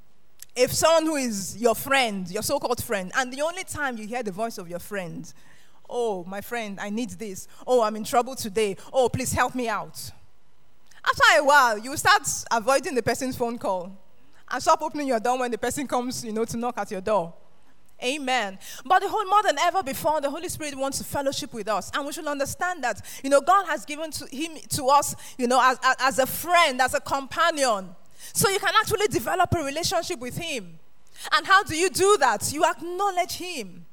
if 0.57 0.73
someone 0.73 1.07
who 1.07 1.17
is 1.17 1.57
your 1.57 1.75
friend, 1.75 2.31
your 2.31 2.43
so 2.43 2.59
called 2.59 2.83
friend, 2.83 3.13
and 3.17 3.33
the 3.33 3.43
only 3.43 3.65
time 3.65 3.97
you 3.97 4.07
hear 4.07 4.23
the 4.23 4.33
voice 4.33 4.59
of 4.59 4.69
your 4.69 4.79
friend, 4.79 5.33
oh, 5.89 6.25
my 6.25 6.41
friend, 6.41 6.79
I 6.81 6.91
need 6.91 7.11
this. 7.11 7.49
Oh, 7.67 7.83
I'm 7.83 7.97
in 7.97 8.05
trouble 8.05 8.35
today. 8.35 8.77
Oh, 8.93 9.09
please 9.09 9.33
help 9.33 9.55
me 9.55 9.69
out. 9.69 10.11
After 11.05 11.41
a 11.41 11.45
while, 11.45 11.79
you 11.79 11.97
start 11.97 12.23
avoiding 12.51 12.95
the 12.95 13.03
person's 13.03 13.37
phone 13.37 13.59
call 13.59 13.97
and 14.51 14.63
stop 14.63 14.83
opening 14.83 15.09
your 15.09 15.21
door 15.21 15.39
when 15.39 15.51
the 15.51 15.59
person 15.59 15.87
comes, 15.87 16.25
you 16.25 16.33
know, 16.33 16.45
to 16.45 16.57
knock 16.57 16.79
at 16.79 16.91
your 16.91 17.01
door. 17.01 17.33
Amen. 18.03 18.59
But 18.85 19.03
the 19.03 19.09
whole 19.09 19.27
more 19.27 19.43
than 19.43 19.59
ever 19.59 19.83
before, 19.83 20.21
the 20.21 20.31
Holy 20.31 20.49
Spirit 20.49 20.75
wants 20.75 20.99
to 20.99 21.05
fellowship 21.05 21.53
with 21.53 21.69
us, 21.69 21.91
and 21.95 22.07
we 22.07 22.13
should 22.13 22.27
understand 22.27 22.83
that 22.83 23.03
you 23.23 23.29
know 23.29 23.43
God 23.43 23.67
has 23.67 23.85
given 23.85 24.11
to 24.13 24.27
Him 24.35 24.57
to 24.71 24.87
us, 24.87 25.15
you 25.37 25.47
know, 25.47 25.61
as, 25.63 25.79
as 26.01 26.19
a 26.19 26.27
friend, 26.27 26.81
as 26.81 26.95
a 26.95 27.01
companion, 27.01 27.95
so 28.33 28.49
you 28.49 28.59
can 28.59 28.75
actually 28.79 29.09
develop 29.09 29.53
a 29.55 29.65
relationship 29.65 30.19
with 30.21 30.37
Him. 30.37 30.79
And 31.35 31.47
how 31.47 31.63
do 31.63 31.77
you 31.77 31.91
do 31.91 32.17
that? 32.21 32.53
You 32.53 32.65
acknowledge 32.65 33.33
Him. 33.33 33.87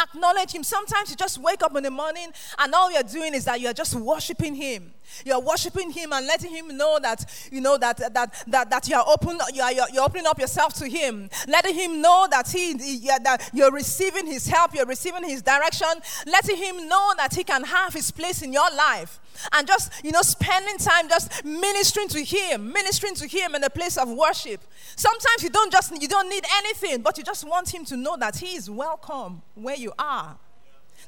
Acknowledge 0.00 0.52
Him. 0.54 0.62
Sometimes 0.62 1.10
you 1.10 1.16
just 1.16 1.38
wake 1.38 1.62
up 1.62 1.74
in 1.76 1.82
the 1.82 1.90
morning 1.90 2.28
and 2.58 2.74
all 2.74 2.92
you're 2.92 3.02
doing 3.02 3.34
is 3.34 3.44
that 3.44 3.60
you're 3.60 3.72
just 3.72 3.94
worshiping 3.94 4.54
Him. 4.54 4.92
You're 5.24 5.40
worshiping 5.40 5.90
Him 5.90 6.12
and 6.12 6.26
letting 6.26 6.54
Him 6.54 6.76
know 6.76 6.98
that 7.02 7.24
you 7.50 7.60
know 7.60 7.76
that 7.78 7.96
that 7.98 8.44
that, 8.46 8.70
that 8.70 8.88
you're 8.88 9.04
open. 9.06 9.38
You're, 9.52 9.72
you're, 9.72 9.90
you're 9.92 10.04
opening 10.04 10.26
up 10.26 10.38
yourself 10.38 10.74
to 10.74 10.88
Him. 10.88 11.28
Letting 11.48 11.74
Him 11.74 12.00
know 12.00 12.28
that 12.30 12.48
He 12.48 12.74
that 13.22 13.50
you're 13.52 13.72
receiving 13.72 14.26
His 14.26 14.46
help. 14.46 14.74
You're 14.74 14.86
receiving 14.86 15.24
His 15.24 15.42
direction. 15.42 15.88
Letting 16.26 16.56
Him 16.56 16.88
know 16.88 17.12
that 17.16 17.34
He 17.34 17.42
can 17.42 17.64
have 17.64 17.92
His 17.92 18.10
place 18.10 18.42
in 18.42 18.52
your 18.52 18.70
life 18.70 19.18
and 19.52 19.66
just 19.66 19.92
you 20.04 20.12
know 20.12 20.22
spending 20.22 20.76
time 20.78 21.08
just 21.08 21.44
ministering 21.44 22.08
to 22.08 22.22
him 22.22 22.72
ministering 22.72 23.14
to 23.14 23.26
him 23.26 23.54
in 23.54 23.64
a 23.64 23.70
place 23.70 23.96
of 23.96 24.08
worship. 24.10 24.60
Sometimes 24.96 25.42
you 25.42 25.50
don't 25.50 25.72
just 25.72 26.00
you 26.00 26.08
don't 26.08 26.28
need 26.28 26.44
anything 26.58 27.02
but 27.02 27.16
you 27.18 27.24
just 27.24 27.46
want 27.46 27.72
him 27.72 27.84
to 27.86 27.96
know 27.96 28.16
that 28.18 28.36
he 28.36 28.56
is 28.56 28.70
welcome 28.70 29.42
where 29.54 29.76
you 29.76 29.92
are. 29.98 30.36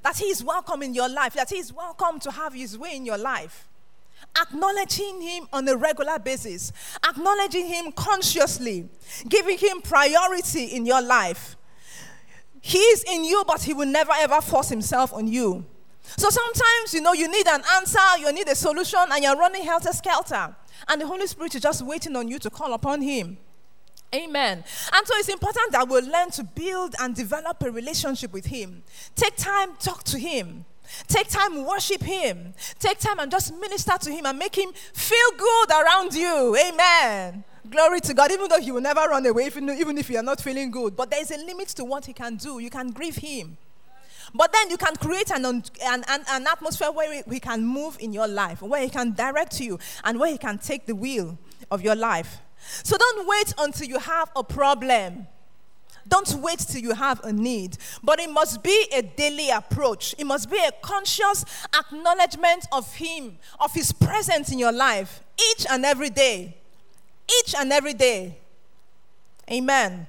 That 0.03 0.17
he 0.17 0.27
is 0.27 0.43
welcome 0.43 0.83
in 0.83 0.95
your 0.95 1.09
life 1.09 1.35
that 1.35 1.51
he 1.51 1.59
is 1.59 1.73
welcome 1.73 2.19
to 2.21 2.31
have 2.31 2.53
his 2.55 2.79
way 2.79 2.97
in 2.97 3.07
your 3.07 3.19
life. 3.19 3.69
Acknowledging 4.41 5.21
him 5.21 5.49
on 5.53 5.69
a 5.69 5.77
regular 5.77 6.19
basis. 6.19 6.73
Acknowledging 7.07 7.67
him 7.67 7.93
consciously. 7.93 8.89
Giving 9.29 9.59
him 9.59 9.83
priority 9.83 10.65
in 10.65 10.87
your 10.87 11.03
life. 11.03 11.57
He 12.61 12.79
is 12.79 13.05
in 13.05 13.25
you 13.25 13.45
but 13.47 13.63
he 13.63 13.75
will 13.75 13.87
never 13.87 14.13
ever 14.17 14.41
force 14.41 14.69
himself 14.69 15.13
on 15.13 15.27
you 15.27 15.67
so 16.03 16.29
sometimes, 16.31 16.93
you 16.93 17.01
know, 17.01 17.13
you 17.13 17.29
need 17.29 17.47
an 17.47 17.63
answer, 17.77 17.99
you 18.19 18.33
need 18.33 18.49
a 18.49 18.55
solution, 18.55 19.01
and 19.11 19.23
you're 19.23 19.37
running 19.37 19.65
helter 19.65 19.93
skelter. 19.93 20.55
And 20.89 21.01
the 21.01 21.07
Holy 21.07 21.27
Spirit 21.27 21.55
is 21.55 21.63
just 21.63 21.83
waiting 21.83 22.17
on 22.17 22.29
you 22.29 22.39
to 22.41 22.51
call 22.51 22.73
upon 22.75 23.03
Him. 23.03 23.39
Amen. 24.15 24.63
And 24.93 25.07
so 25.07 25.15
it's 25.17 25.29
important 25.29 25.73
that 25.73 25.89
we 25.89 26.01
learn 26.01 26.31
to 26.33 26.45
build 26.45 26.95
and 27.01 27.15
develop 27.15 27.63
a 27.63 27.71
relationship 27.71 28.33
with 28.33 28.47
Him. 28.47 28.83
Take 29.15 29.37
time, 29.37 29.71
talk 29.79 30.05
to 30.05 30.19
Him. 30.19 30.67
Take 31.07 31.29
time, 31.29 31.65
worship 31.65 32.03
Him. 32.03 32.53
Take 32.79 32.99
time 32.99 33.19
and 33.21 33.31
just 33.31 33.55
minister 33.55 33.97
to 33.99 34.11
Him 34.11 34.27
and 34.27 34.39
make 34.39 34.57
Him 34.57 34.71
feel 34.93 35.31
good 35.39 35.71
around 35.71 36.13
you. 36.13 36.57
Amen. 36.57 37.45
Glory 37.71 38.01
to 38.01 38.13
God, 38.13 38.31
even 38.33 38.49
though 38.49 38.61
He 38.61 38.73
will 38.73 38.83
never 38.83 39.01
run 39.01 39.25
away, 39.25 39.47
even 39.47 39.97
if 39.97 40.11
you 40.11 40.19
are 40.19 40.23
not 40.23 40.43
feeling 40.43 40.71
good. 40.71 40.95
But 40.95 41.11
there 41.11 41.23
is 41.23 41.31
a 41.31 41.39
limit 41.39 41.69
to 41.69 41.85
what 41.85 42.05
He 42.05 42.13
can 42.13 42.37
do. 42.37 42.59
You 42.59 42.69
can 42.69 42.91
grieve 42.91 43.17
Him. 43.17 43.57
But 44.35 44.53
then 44.53 44.71
you 44.71 44.77
can 44.79 44.97
create 44.97 45.31
an, 45.31 45.45
an, 45.45 45.63
an, 45.85 46.25
an 46.29 46.47
atmosphere 46.47 46.91
where 46.91 47.23
he 47.31 47.41
can 47.41 47.65
move 47.65 47.97
in 48.01 48.13
your 48.13 48.29
life, 48.29 48.63
where 48.63 48.83
he 48.83 48.89
can 48.89 49.13
direct 49.13 49.61
you, 49.61 49.79
and 50.05 50.19
where 50.19 50.31
he 50.31 50.39
can 50.39 50.59
take 50.59 50.87
the 50.87 50.95
wheel 50.95 51.39
of 51.71 51.83
your 51.83 51.95
life. 51.95 52.39
So 52.83 52.97
don't 52.97 53.29
wait 53.29 53.55
until 53.59 53.89
you 53.89 53.99
have 53.99 54.31
a 54.35 54.43
problem. 54.43 55.27
Don't 56.09 56.33
wait 56.35 56.59
till 56.59 56.81
you 56.81 56.95
have 56.95 57.23
a 57.25 57.33
need, 57.33 57.79
but 58.03 58.19
it 58.19 58.31
must 58.31 58.63
be 58.63 58.89
a 58.93 59.03
daily 59.03 59.51
approach. 59.51 60.15
It 60.19 60.25
must 60.25 60.51
be 60.51 60.59
a 60.59 60.73
conscious 60.83 61.45
acknowledgement 61.79 62.67
of 62.73 62.93
Him, 62.95 63.39
of 63.61 63.73
His 63.73 63.93
presence 63.93 64.51
in 64.51 64.59
your 64.59 64.73
life, 64.73 65.23
each 65.51 65.67
and 65.71 65.85
every 65.85 66.11
day. 66.11 66.57
Each 67.41 67.55
and 67.55 67.73
every 67.73 67.95
day. 67.95 68.37
Amen. 69.51 70.07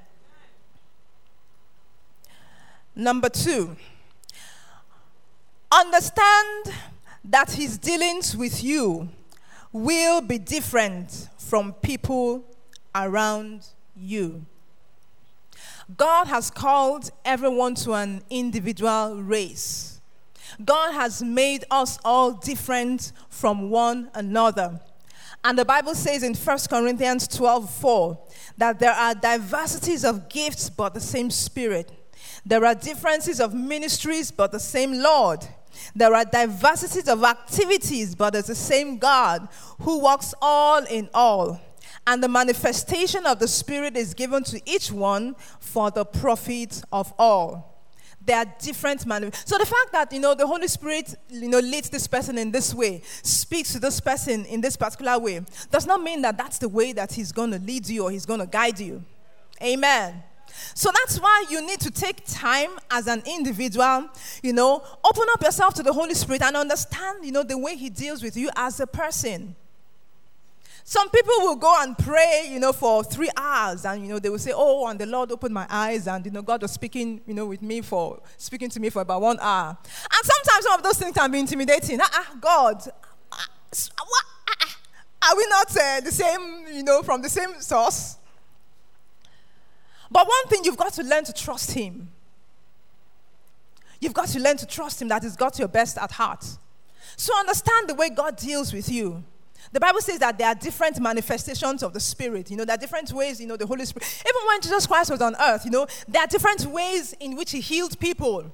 Number 2.95 3.29
two. 3.29 3.75
Understand 5.73 6.71
that 7.23 7.51
his 7.51 7.79
dealings 7.79 8.37
with 8.37 8.63
you 8.63 9.09
will 9.71 10.21
be 10.21 10.37
different 10.37 11.29
from 11.39 11.73
people 11.73 12.43
around 12.93 13.65
you. 13.95 14.45
God 15.97 16.27
has 16.27 16.51
called 16.51 17.09
everyone 17.25 17.73
to 17.75 17.93
an 17.93 18.21
individual 18.29 19.21
race. 19.23 19.99
God 20.63 20.93
has 20.93 21.23
made 21.23 21.65
us 21.71 21.97
all 22.05 22.33
different 22.33 23.11
from 23.29 23.71
one 23.71 24.11
another. 24.13 24.79
And 25.43 25.57
the 25.57 25.65
Bible 25.65 25.95
says 25.95 26.21
in 26.21 26.35
1 26.35 26.57
Corinthians 26.69 27.27
12 27.27 27.69
4 27.69 28.19
that 28.59 28.79
there 28.79 28.93
are 28.93 29.15
diversities 29.15 30.05
of 30.05 30.29
gifts, 30.29 30.69
but 30.69 30.93
the 30.93 31.01
same 31.01 31.31
Spirit. 31.31 31.91
There 32.45 32.63
are 32.63 32.75
differences 32.75 33.39
of 33.39 33.55
ministries, 33.55 34.29
but 34.29 34.51
the 34.51 34.59
same 34.59 34.93
Lord. 34.93 35.47
There 35.95 36.13
are 36.13 36.25
diversities 36.25 37.07
of 37.07 37.23
activities, 37.23 38.15
but 38.15 38.35
it's 38.35 38.47
the 38.47 38.55
same 38.55 38.97
God 38.97 39.47
who 39.81 40.03
works 40.03 40.33
all 40.41 40.83
in 40.85 41.09
all. 41.13 41.59
And 42.05 42.21
the 42.21 42.27
manifestation 42.27 43.25
of 43.25 43.39
the 43.39 43.47
Spirit 43.47 43.95
is 43.95 44.13
given 44.13 44.43
to 44.45 44.61
each 44.69 44.91
one 44.91 45.35
for 45.59 45.91
the 45.91 46.05
profit 46.05 46.81
of 46.91 47.13
all. 47.17 47.69
There 48.25 48.37
are 48.37 48.45
different 48.59 49.05
manifestations. 49.05 49.49
So 49.49 49.57
the 49.57 49.65
fact 49.65 49.91
that 49.91 50.13
you 50.13 50.19
know 50.19 50.33
the 50.33 50.47
Holy 50.47 50.67
Spirit 50.67 51.13
you 51.29 51.49
know 51.49 51.59
leads 51.59 51.89
this 51.89 52.07
person 52.07 52.37
in 52.37 52.51
this 52.51 52.73
way, 52.73 53.01
speaks 53.21 53.73
to 53.73 53.79
this 53.79 53.99
person 53.99 54.45
in 54.45 54.61
this 54.61 54.77
particular 54.77 55.19
way, 55.19 55.41
does 55.71 55.85
not 55.85 56.01
mean 56.01 56.21
that 56.21 56.37
that's 56.37 56.57
the 56.57 56.69
way 56.69 56.93
that 56.93 57.11
He's 57.11 57.31
going 57.31 57.51
to 57.51 57.59
lead 57.59 57.87
you 57.87 58.03
or 58.03 58.11
He's 58.11 58.25
going 58.25 58.39
to 58.39 58.45
guide 58.45 58.79
you. 58.79 59.03
Amen. 59.61 60.23
So 60.73 60.91
that's 60.91 61.19
why 61.19 61.45
you 61.49 61.65
need 61.65 61.79
to 61.81 61.91
take 61.91 62.23
time 62.25 62.71
as 62.91 63.07
an 63.07 63.23
individual, 63.25 64.09
you 64.41 64.53
know, 64.53 64.83
open 65.03 65.25
up 65.33 65.41
yourself 65.41 65.73
to 65.75 65.83
the 65.83 65.93
Holy 65.93 66.13
Spirit 66.13 66.41
and 66.41 66.55
understand, 66.55 67.25
you 67.25 67.31
know, 67.31 67.43
the 67.43 67.57
way 67.57 67.75
He 67.75 67.89
deals 67.89 68.23
with 68.23 68.37
you 68.37 68.49
as 68.55 68.79
a 68.79 68.87
person. 68.87 69.55
Some 70.85 71.09
people 71.09 71.33
will 71.39 71.55
go 71.55 71.73
and 71.79 71.97
pray, 71.97 72.47
you 72.49 72.59
know, 72.59 72.73
for 72.73 73.03
three 73.05 73.29
hours, 73.37 73.85
and 73.85 74.05
you 74.05 74.09
know 74.09 74.19
they 74.19 74.29
will 74.29 74.37
say, 74.37 74.51
"Oh, 74.53 74.85
and 74.87 74.99
the 74.99 75.05
Lord 75.05 75.31
opened 75.31 75.53
my 75.53 75.65
eyes, 75.69 76.07
and 76.07 76.25
you 76.25 76.31
know 76.31 76.41
God 76.41 76.61
was 76.61 76.71
speaking, 76.71 77.21
you 77.25 77.33
know, 77.33 77.45
with 77.45 77.61
me 77.61 77.79
for 77.79 78.21
speaking 78.37 78.69
to 78.69 78.81
me 78.81 78.89
for 78.89 79.01
about 79.01 79.21
one 79.21 79.39
hour." 79.39 79.77
And 79.79 80.25
sometimes 80.25 80.65
some 80.65 80.73
of 80.73 80.83
those 80.83 80.97
things 80.97 81.15
can 81.15 81.31
be 81.31 81.39
intimidating. 81.39 81.99
Ah, 82.01 82.09
ah 82.11 82.35
God, 82.39 82.83
ah, 83.31 83.47
what? 83.71 84.25
Are 85.25 85.37
we 85.37 85.47
not 85.47 85.77
uh, 85.77 86.01
the 86.01 86.11
same, 86.11 86.65
you 86.73 86.83
know, 86.83 87.01
from 87.01 87.21
the 87.21 87.29
same 87.29 87.61
source? 87.61 88.17
But 90.11 90.27
one 90.27 90.47
thing 90.47 90.63
you've 90.63 90.77
got 90.77 90.93
to 90.93 91.03
learn 91.03 91.23
to 91.25 91.33
trust 91.33 91.71
Him. 91.71 92.09
You've 93.99 94.13
got 94.13 94.27
to 94.29 94.39
learn 94.39 94.57
to 94.57 94.65
trust 94.65 95.01
Him 95.01 95.07
that 95.07 95.23
He's 95.23 95.35
got 95.35 95.57
your 95.57 95.67
best 95.67 95.97
at 95.97 96.11
heart. 96.11 96.45
So 97.15 97.37
understand 97.37 97.89
the 97.89 97.95
way 97.95 98.09
God 98.09 98.35
deals 98.37 98.73
with 98.73 98.89
you. 98.89 99.23
The 99.71 99.79
Bible 99.79 100.01
says 100.01 100.19
that 100.19 100.37
there 100.37 100.47
are 100.47 100.55
different 100.55 100.99
manifestations 100.99 101.83
of 101.83 101.93
the 101.93 101.99
Spirit. 101.99 102.51
You 102.51 102.57
know, 102.57 102.65
there 102.65 102.75
are 102.75 102.79
different 102.79 103.11
ways, 103.11 103.39
you 103.39 103.47
know, 103.47 103.55
the 103.55 103.65
Holy 103.65 103.85
Spirit. 103.85 104.23
Even 104.27 104.47
when 104.47 104.61
Jesus 104.61 104.85
Christ 104.85 105.09
was 105.09 105.21
on 105.21 105.35
earth, 105.39 105.65
you 105.65 105.71
know, 105.71 105.87
there 106.07 106.21
are 106.21 106.27
different 106.27 106.65
ways 106.65 107.13
in 107.19 107.35
which 107.35 107.51
He 107.51 107.61
healed 107.61 107.97
people. 107.99 108.53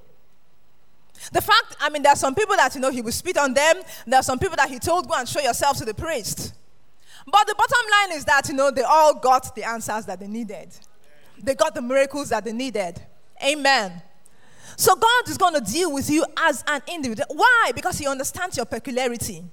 The 1.32 1.42
fact, 1.42 1.76
I 1.80 1.90
mean, 1.90 2.02
there 2.02 2.12
are 2.12 2.16
some 2.16 2.34
people 2.34 2.56
that, 2.56 2.74
you 2.74 2.80
know, 2.80 2.90
He 2.90 3.02
would 3.02 3.12
spit 3.12 3.36
on 3.36 3.52
them. 3.52 3.82
There 4.06 4.18
are 4.18 4.22
some 4.22 4.38
people 4.38 4.56
that 4.56 4.70
He 4.70 4.78
told, 4.78 5.08
go 5.08 5.14
and 5.14 5.28
show 5.28 5.40
yourself 5.40 5.76
to 5.78 5.84
the 5.84 5.94
priest. 5.94 6.54
But 7.26 7.46
the 7.46 7.54
bottom 7.54 7.90
line 7.90 8.16
is 8.16 8.24
that, 8.24 8.48
you 8.48 8.54
know, 8.54 8.70
they 8.70 8.82
all 8.82 9.14
got 9.18 9.54
the 9.54 9.64
answers 9.64 10.06
that 10.06 10.20
they 10.20 10.28
needed 10.28 10.68
they 11.42 11.54
got 11.54 11.74
the 11.74 11.82
miracles 11.82 12.30
that 12.30 12.44
they 12.44 12.52
needed. 12.52 13.00
Amen. 13.44 14.02
So 14.76 14.94
God 14.94 15.28
is 15.28 15.36
going 15.36 15.54
to 15.54 15.60
deal 15.60 15.92
with 15.92 16.08
you 16.08 16.24
as 16.38 16.64
an 16.66 16.80
individual. 16.92 17.26
Why? 17.34 17.72
Because 17.74 17.98
He 17.98 18.06
understands 18.06 18.56
your 18.56 18.66
peculiarity. 18.66 19.44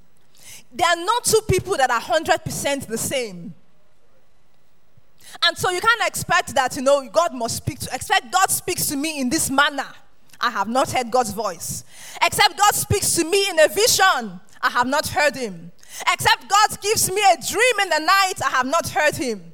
There 0.71 0.87
are 0.87 1.05
not 1.05 1.23
two 1.23 1.41
people 1.49 1.75
that 1.77 1.89
are 1.89 2.01
100% 2.01 2.87
the 2.87 2.97
same. 2.97 3.53
And 5.45 5.57
so 5.57 5.69
you 5.69 5.81
can't 5.81 6.07
expect 6.07 6.55
that, 6.55 6.75
you 6.75 6.81
know, 6.81 7.07
God 7.09 7.33
must 7.33 7.57
speak 7.57 7.79
to, 7.79 7.93
expect 7.93 8.31
God 8.31 8.49
speaks 8.49 8.87
to 8.87 8.95
me 8.95 9.19
in 9.19 9.29
this 9.29 9.49
manner. 9.49 9.87
I 10.39 10.49
have 10.51 10.67
not 10.67 10.91
heard 10.91 11.11
God's 11.11 11.33
voice. 11.33 11.83
Except 12.23 12.57
God 12.57 12.73
speaks 12.75 13.15
to 13.15 13.25
me 13.25 13.49
in 13.49 13.59
a 13.59 13.67
vision. 13.67 14.39
I 14.61 14.69
have 14.69 14.87
not 14.87 15.07
heard 15.07 15.35
him. 15.35 15.71
Except 16.11 16.47
God 16.47 16.81
gives 16.81 17.09
me 17.09 17.21
a 17.21 17.35
dream 17.35 17.79
in 17.81 17.89
the 17.89 17.99
night. 17.99 18.33
I 18.45 18.49
have 18.49 18.65
not 18.65 18.87
heard 18.89 19.15
him. 19.15 19.51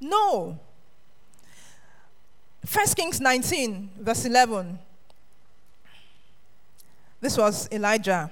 No. 0.00 0.58
First 2.66 2.96
Kings 2.96 3.20
19, 3.20 3.90
verse 4.00 4.24
11. 4.24 4.78
This 7.20 7.38
was 7.38 7.68
Elijah. 7.72 8.30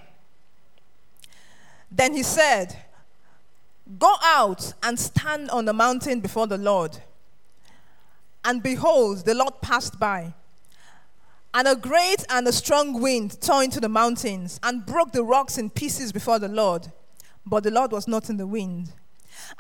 Then 1.91 2.15
he 2.15 2.23
said, 2.23 2.77
Go 3.99 4.15
out 4.23 4.75
and 4.83 4.99
stand 4.99 5.51
on 5.51 5.65
the 5.65 5.73
mountain 5.73 6.21
before 6.21 6.47
the 6.47 6.59
Lord. 6.59 6.99
And 8.45 8.63
behold, 8.63 9.25
the 9.25 9.35
Lord 9.35 9.61
passed 9.63 9.99
by. 9.99 10.35
And 11.55 11.69
a 11.69 11.77
great 11.77 12.25
and 12.29 12.47
a 12.49 12.53
strong 12.53 13.01
wind 13.01 13.41
tore 13.41 13.63
into 13.63 13.81
the 13.81 13.89
mountains 13.89 14.59
and 14.63 14.85
broke 14.85 15.13
the 15.13 15.23
rocks 15.23 15.57
in 15.57 15.71
pieces 15.71 16.13
before 16.13 16.39
the 16.39 16.49
Lord. 16.49 16.91
But 17.47 17.63
the 17.63 17.71
Lord 17.71 17.93
was 17.93 18.09
not 18.09 18.29
in 18.29 18.37
the 18.37 18.47
wind. 18.47 18.93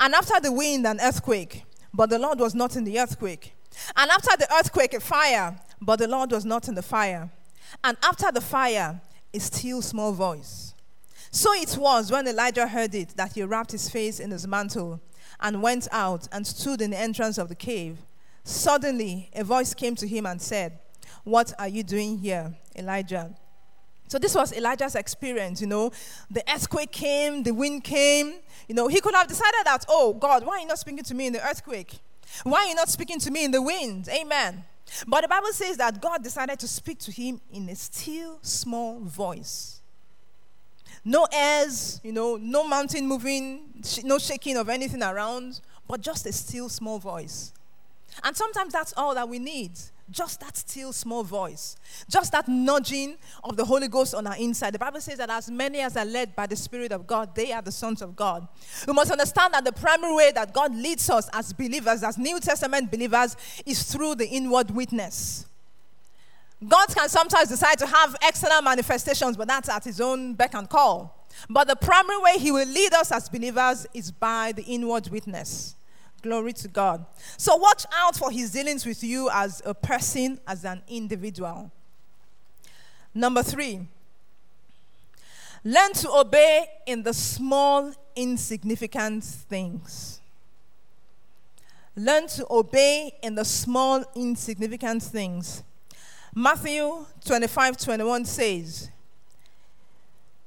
And 0.01 0.15
after 0.15 0.41
the 0.41 0.53
wind, 0.53 0.87
an 0.87 0.99
earthquake 1.01 1.65
but 1.95 2.11
the 2.11 2.19
Lord 2.19 2.41
was 2.41 2.55
not 2.55 2.75
in 2.75 2.83
the 2.83 2.99
earthquake. 2.99 3.54
And 3.97 4.11
after 4.11 4.37
the 4.37 4.53
earthquake, 4.55 4.95
a 4.95 5.01
fire, 5.01 5.59
but 5.81 5.99
the 5.99 6.09
Lord 6.09 6.31
was 6.31 6.45
not 6.45 6.69
in 6.69 6.75
the 6.75 6.83
fire. 6.83 7.31
And 7.83 7.97
after 8.03 8.31
the 8.31 8.41
fire, 8.41 9.01
a 9.33 9.41
still 9.41 9.83
small 9.83 10.13
voice. 10.13 10.75
So 11.31 11.53
it 11.53 11.77
was 11.77 12.13
when 12.13 12.29
Elijah 12.29 12.69
heard 12.69 12.95
it 12.95 13.17
that 13.17 13.33
he 13.33 13.43
wrapped 13.43 13.73
his 13.73 13.91
face 13.91 14.21
in 14.21 14.31
his 14.31 14.47
mantle 14.47 15.01
and 15.41 15.63
went 15.63 15.89
out 15.91 16.29
and 16.31 16.47
stood 16.47 16.81
in 16.81 16.91
the 16.91 16.99
entrance 16.99 17.39
of 17.39 17.49
the 17.49 17.57
cave. 17.57 17.99
Suddenly, 18.45 19.31
a 19.35 19.43
voice 19.43 19.75
came 19.75 19.97
to 19.97 20.07
him 20.07 20.27
and 20.27 20.41
said, 20.41 20.79
What 21.25 21.53
are 21.59 21.67
you 21.67 21.83
doing 21.83 22.19
here, 22.19 22.55
Elijah? 22.77 23.35
So, 24.07 24.19
this 24.19 24.35
was 24.35 24.53
Elijah's 24.53 24.95
experience, 24.95 25.61
you 25.61 25.67
know. 25.67 25.91
The 26.31 26.45
earthquake 26.49 26.93
came, 26.93 27.43
the 27.43 27.53
wind 27.53 27.83
came. 27.83 28.35
You 28.69 28.75
know, 28.75 28.87
he 28.87 29.01
could 29.01 29.15
have 29.15 29.27
decided 29.27 29.65
that, 29.65 29.87
oh, 29.89 30.13
God, 30.13 30.47
why 30.47 30.59
are 30.59 30.61
you 30.61 30.67
not 30.67 30.79
speaking 30.79 31.03
to 31.05 31.15
me 31.15 31.27
in 31.27 31.33
the 31.33 31.45
earthquake? 31.45 31.99
Why 32.42 32.64
are 32.64 32.66
you 32.66 32.75
not 32.75 32.88
speaking 32.88 33.18
to 33.20 33.31
me 33.31 33.44
in 33.44 33.51
the 33.51 33.62
wind? 33.62 34.09
Amen. 34.09 34.64
But 35.07 35.23
the 35.23 35.29
Bible 35.29 35.53
says 35.53 35.77
that 35.79 36.01
God 36.01 36.23
decided 36.23 36.59
to 36.61 36.68
speak 36.68 36.99
to 37.01 37.12
him 37.12 37.40
in 37.53 37.68
a 37.68 37.75
still 37.75 38.38
small 38.42 39.01
voice. 39.01 39.81
No 41.05 41.27
airs, 41.33 42.01
you 42.03 42.12
know, 42.12 42.37
no 42.37 42.66
mountain 42.66 43.07
moving, 43.07 43.83
no 44.05 44.18
shaking 44.18 44.57
of 44.57 44.68
anything 44.68 45.03
around, 45.03 45.61
but 45.87 46.01
just 46.01 46.27
a 46.27 46.33
still 46.33 46.68
small 46.68 46.99
voice. 46.99 47.53
And 48.23 48.37
sometimes 48.37 48.73
that's 48.73 48.94
all 48.97 49.14
that 49.14 49.29
we 49.29 49.38
need. 49.38 49.73
Just 50.11 50.40
that 50.40 50.57
still 50.57 50.93
small 50.93 51.25
voice. 51.25 51.77
Just 52.09 52.33
that 52.33 52.47
nudging 52.47 53.17
of 53.43 53.57
the 53.57 53.64
Holy 53.64 53.88
Ghost 53.88 54.14
on 54.14 54.27
our 54.27 54.37
inside. 54.37 54.75
The 54.75 54.79
Bible 54.79 55.01
says 55.01 55.17
that 55.19 55.31
as 55.31 55.51
many 55.51 55.81
as 55.81 55.97
are 55.97 56.05
led 56.05 56.37
by 56.37 56.47
the 56.47 56.57
Spirit 56.57 56.93
of 56.93 57.07
God, 57.07 57.35
they 57.35 57.53
are 57.53 57.62
the 57.62 57.73
sons 57.73 58.03
of 58.03 58.14
God. 58.14 58.47
We 58.87 58.93
must 58.93 59.11
understand 59.11 59.55
that 59.55 59.64
the 59.64 59.73
primary 59.73 60.14
way 60.14 60.33
that 60.33 60.53
God 60.53 60.75
leads 60.75 61.09
us 61.09 61.31
as 61.33 61.53
believers, 61.55 62.03
as 62.03 62.19
New 62.19 62.38
Testament 62.38 62.90
believers, 62.90 63.37
is 63.64 63.83
through 63.83 64.17
the 64.17 64.29
inward 64.29 64.71
witness. 64.71 65.47
God 66.67 66.88
can 66.95 67.09
sometimes 67.09 67.49
decide 67.49 67.79
to 67.79 67.87
have 67.87 68.17
external 68.23 68.62
manifestations, 68.62 69.37
but 69.37 69.49
that's 69.49 69.69
at 69.69 69.85
his 69.85 70.01
own 70.01 70.35
beck 70.35 70.55
and 70.55 70.69
call. 70.69 71.27
But 71.49 71.67
the 71.67 71.77
primary 71.77 72.19
way 72.19 72.38
he 72.38 72.53
will 72.53 72.69
lead 72.69 72.95
us 72.95 73.11
as 73.11 73.29
believers 73.29 73.87
is 73.93 74.11
by 74.11 74.53
the 74.53 74.62
inward 74.62 75.09
witness. 75.09 75.77
Glory 76.25 76.55
to 76.55 76.69
God. 76.69 77.05
So 77.37 77.55
watch 77.57 77.85
out 77.93 78.17
for 78.17 78.31
his 78.31 78.51
dealings 78.51 78.87
with 78.87 79.05
you 79.05 79.29
as 79.31 79.61
a 79.67 79.75
person, 79.75 80.41
as 80.47 80.65
an 80.65 80.81
individual. 80.89 81.71
Number 83.13 83.43
three, 83.43 83.87
learn 85.63 85.93
to 85.93 86.11
obey 86.11 86.67
in 86.87 87.03
the 87.03 87.13
small, 87.13 87.93
insignificant 88.17 89.23
things. 89.23 90.23
Learn 91.95 92.27
to 92.29 92.47
obey 92.51 93.13
in 93.23 93.35
the 93.35 93.45
small, 93.45 94.03
insignificant 94.15 95.03
things. 95.03 95.63
Matthew 96.35 97.05
25 97.23 97.77
21 97.77 98.25
says, 98.25 98.89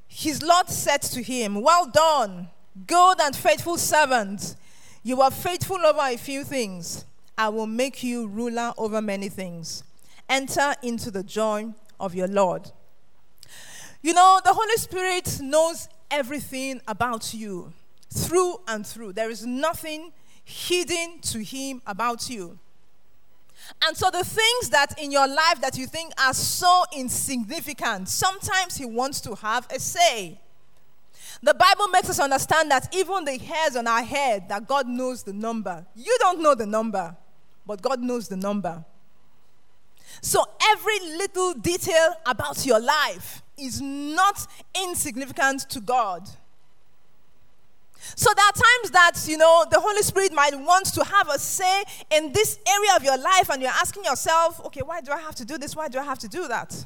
His 0.07 0.41
Lord 0.41 0.69
said 0.69 1.03
to 1.03 1.21
him, 1.21 1.61
Well 1.61 1.85
done, 1.85 2.47
good 2.87 3.21
and 3.21 3.35
faithful 3.35 3.77
servant. 3.77 4.55
You 5.07 5.21
are 5.21 5.31
faithful 5.31 5.77
over 5.85 6.01
a 6.01 6.17
few 6.17 6.43
things. 6.43 7.05
I 7.37 7.47
will 7.47 7.65
make 7.65 8.03
you 8.03 8.27
ruler 8.27 8.73
over 8.77 9.01
many 9.01 9.29
things. 9.29 9.85
Enter 10.27 10.73
into 10.83 11.11
the 11.11 11.23
joy 11.23 11.67
of 11.97 12.13
your 12.13 12.27
Lord. 12.27 12.69
You 14.01 14.13
know, 14.13 14.41
the 14.43 14.51
Holy 14.51 14.75
Spirit 14.75 15.39
knows 15.41 15.87
everything 16.11 16.81
about 16.89 17.33
you 17.33 17.71
through 18.13 18.59
and 18.67 18.85
through. 18.85 19.13
There 19.13 19.29
is 19.29 19.45
nothing 19.45 20.11
hidden 20.43 21.21
to 21.21 21.41
Him 21.41 21.81
about 21.87 22.29
you. 22.29 22.59
And 23.85 23.95
so, 23.95 24.09
the 24.11 24.25
things 24.25 24.69
that 24.71 25.01
in 25.01 25.13
your 25.13 25.29
life 25.29 25.61
that 25.61 25.77
you 25.77 25.87
think 25.87 26.11
are 26.19 26.33
so 26.33 26.83
insignificant, 26.93 28.09
sometimes 28.09 28.75
He 28.75 28.83
wants 28.83 29.21
to 29.21 29.35
have 29.35 29.67
a 29.73 29.79
say. 29.79 30.41
The 31.41 31.53
Bible 31.53 31.87
makes 31.89 32.09
us 32.09 32.19
understand 32.19 32.71
that 32.71 32.93
even 32.95 33.25
the 33.25 33.37
hairs 33.37 33.75
on 33.75 33.87
our 33.87 34.01
head, 34.01 34.49
that 34.49 34.67
God 34.67 34.87
knows 34.87 35.23
the 35.23 35.33
number. 35.33 35.85
You 35.95 36.17
don't 36.19 36.41
know 36.41 36.55
the 36.55 36.65
number, 36.65 37.15
but 37.65 37.81
God 37.81 37.99
knows 37.99 38.27
the 38.27 38.37
number. 38.37 38.83
So 40.21 40.43
every 40.71 40.99
little 41.17 41.53
detail 41.53 42.15
about 42.25 42.65
your 42.65 42.79
life 42.79 43.43
is 43.57 43.81
not 43.81 44.47
insignificant 44.83 45.69
to 45.69 45.79
God. 45.79 46.27
So 48.15 48.31
there 48.35 48.45
are 48.45 48.51
times 48.51 48.91
that, 48.91 49.13
you 49.27 49.37
know, 49.37 49.65
the 49.69 49.79
Holy 49.79 50.01
Spirit 50.01 50.33
might 50.33 50.55
want 50.55 50.85
to 50.93 51.03
have 51.03 51.29
a 51.29 51.37
say 51.37 51.83
in 52.11 52.31
this 52.31 52.57
area 52.67 52.95
of 52.95 53.03
your 53.03 53.17
life, 53.17 53.49
and 53.49 53.61
you're 53.61 53.71
asking 53.71 54.05
yourself, 54.05 54.63
okay, 54.65 54.81
why 54.81 55.01
do 55.01 55.11
I 55.11 55.19
have 55.19 55.35
to 55.35 55.45
do 55.45 55.57
this? 55.57 55.75
Why 55.75 55.87
do 55.87 55.99
I 55.99 56.03
have 56.03 56.19
to 56.19 56.27
do 56.27 56.47
that? 56.47 56.85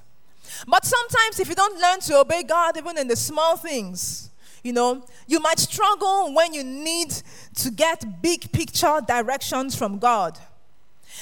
But 0.67 0.83
sometimes, 0.85 1.39
if 1.39 1.47
you 1.47 1.55
don't 1.55 1.79
learn 1.79 1.99
to 2.01 2.19
obey 2.19 2.43
God, 2.43 2.75
even 2.77 2.97
in 2.97 3.07
the 3.07 3.15
small 3.15 3.55
things, 3.55 4.29
you 4.63 4.73
know, 4.73 5.03
you 5.27 5.39
might 5.39 5.59
struggle 5.59 6.33
when 6.33 6.53
you 6.53 6.63
need 6.63 7.13
to 7.55 7.71
get 7.71 8.21
big 8.21 8.51
picture 8.51 9.01
directions 9.07 9.75
from 9.75 9.97
God. 9.97 10.37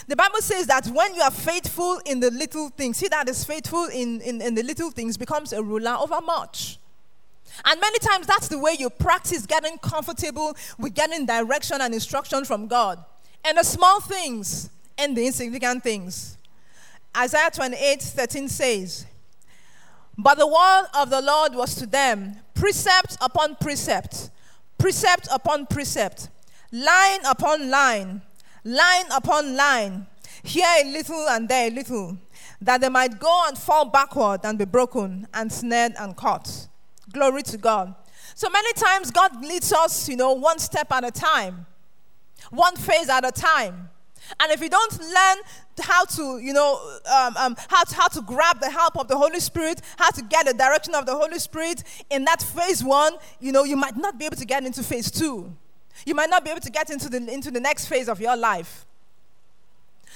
The 0.08 0.16
Bible 0.16 0.40
says 0.40 0.68
that 0.68 0.88
when 0.88 1.16
you 1.16 1.22
are 1.22 1.32
faithful 1.32 2.00
in 2.06 2.20
the 2.20 2.32
little 2.32 2.70
things, 2.70 3.00
he 3.00 3.08
that 3.08 3.28
is 3.28 3.44
faithful 3.44 3.86
in, 3.86 4.22
in, 4.22 4.42
in 4.42 4.56
the 4.56 4.64
little 4.64 4.92
things 4.92 5.18
becomes 5.18 5.54
a 5.54 5.64
ruler 5.64 5.96
over 6.00 6.22
much. 6.22 6.80
And 7.66 7.80
many 7.82 8.00
times 8.00 8.28
that's 8.28 8.48
the 8.48 8.60
way 8.60 8.76
you 8.78 8.90
practice 8.90 9.46
getting 9.46 9.78
comfortable 9.80 10.56
with 10.78 10.94
getting 10.94 11.26
direction 11.26 11.82
and 11.82 11.94
instruction 11.94 12.46
from 12.46 12.68
God. 12.68 13.04
And 13.44 13.58
the 13.58 13.64
small 13.64 14.00
things 14.00 14.70
and 14.98 15.16
the 15.16 15.26
insignificant 15.26 15.84
things. 15.84 16.38
Isaiah 17.16 17.50
28 17.52 18.02
13 18.02 18.48
says, 18.48 19.06
But 20.18 20.38
the 20.38 20.48
word 20.48 20.86
of 20.94 21.10
the 21.10 21.22
Lord 21.22 21.56
was 21.56 21.76
to 21.76 21.86
them 21.86 22.38
precept 22.60 23.16
upon 23.22 23.56
precept, 23.56 24.32
precept 24.78 25.30
upon 25.32 25.66
precept, 25.66 26.30
line 26.74 27.22
upon 27.26 27.70
line, 27.70 28.22
line 28.66 29.06
upon 29.12 29.56
line, 29.56 30.06
here 30.44 30.68
a 30.84 30.92
little 30.92 31.26
and 31.30 31.48
there 31.48 31.68
a 31.68 31.72
little, 31.72 32.18
that 32.62 32.82
they 32.82 32.90
might 32.90 33.18
go 33.18 33.46
and 33.48 33.58
fall 33.58 33.86
backward 33.86 34.42
and 34.44 34.60
be 34.60 34.66
broken 34.66 35.26
and 35.34 35.50
snared 35.52 35.94
and 35.98 36.18
caught. 36.18 36.68
Glory 37.14 37.44
to 37.44 37.58
God. 37.58 37.96
So 38.36 38.50
many 38.50 38.74
times 38.74 39.10
God 39.10 39.42
leads 39.42 39.72
us, 39.72 40.10
you 40.10 40.18
know, 40.18 40.34
one 40.34 40.60
step 40.60 40.92
at 40.92 41.06
a 41.06 41.12
time, 41.12 41.66
one 42.50 42.76
phase 42.76 43.08
at 43.08 43.26
a 43.26 43.32
time. 43.32 43.90
And 44.38 44.52
if 44.52 44.62
you 44.62 44.70
don't 44.70 45.00
learn 45.00 45.38
how 45.82 46.06
to, 46.06 46.40
you 46.40 46.54
know, 46.54 47.00
um, 47.14 47.38
um, 47.38 47.56
how, 47.68 47.84
to, 47.84 47.96
how 47.96 48.08
to 48.08 48.22
grab 48.22 48.60
the 48.60 48.70
help 48.70 48.98
of 48.98 49.08
the 49.08 49.18
Holy 49.18 49.40
Spirit, 49.40 49.82
how 49.98 50.10
to 50.12 50.22
get 50.22 50.46
the 50.46 50.54
direction 50.54 50.96
of 50.96 51.06
the 51.06 51.16
Holy 51.16 51.40
Spirit 51.40 51.84
in 52.10 52.26
that 52.26 52.42
phase 52.42 52.84
one, 52.84 53.14
you 53.40 53.52
know, 53.52 53.64
you 53.64 53.76
might 53.76 53.98
not 53.98 54.18
be 54.18 54.26
able 54.26 54.38
to 54.38 54.46
get 54.46 54.64
into 54.64 54.84
phase 54.84 55.12
two. 55.12 55.56
You 56.06 56.16
might 56.16 56.30
not 56.30 56.44
be 56.44 56.52
able 56.52 56.62
to 56.62 56.72
get 56.72 56.90
into 56.90 57.10
the, 57.10 57.18
into 57.18 57.52
the 57.52 57.60
next 57.60 57.88
phase 57.88 58.08
of 58.08 58.20
your 58.20 58.38
life. 58.38 58.86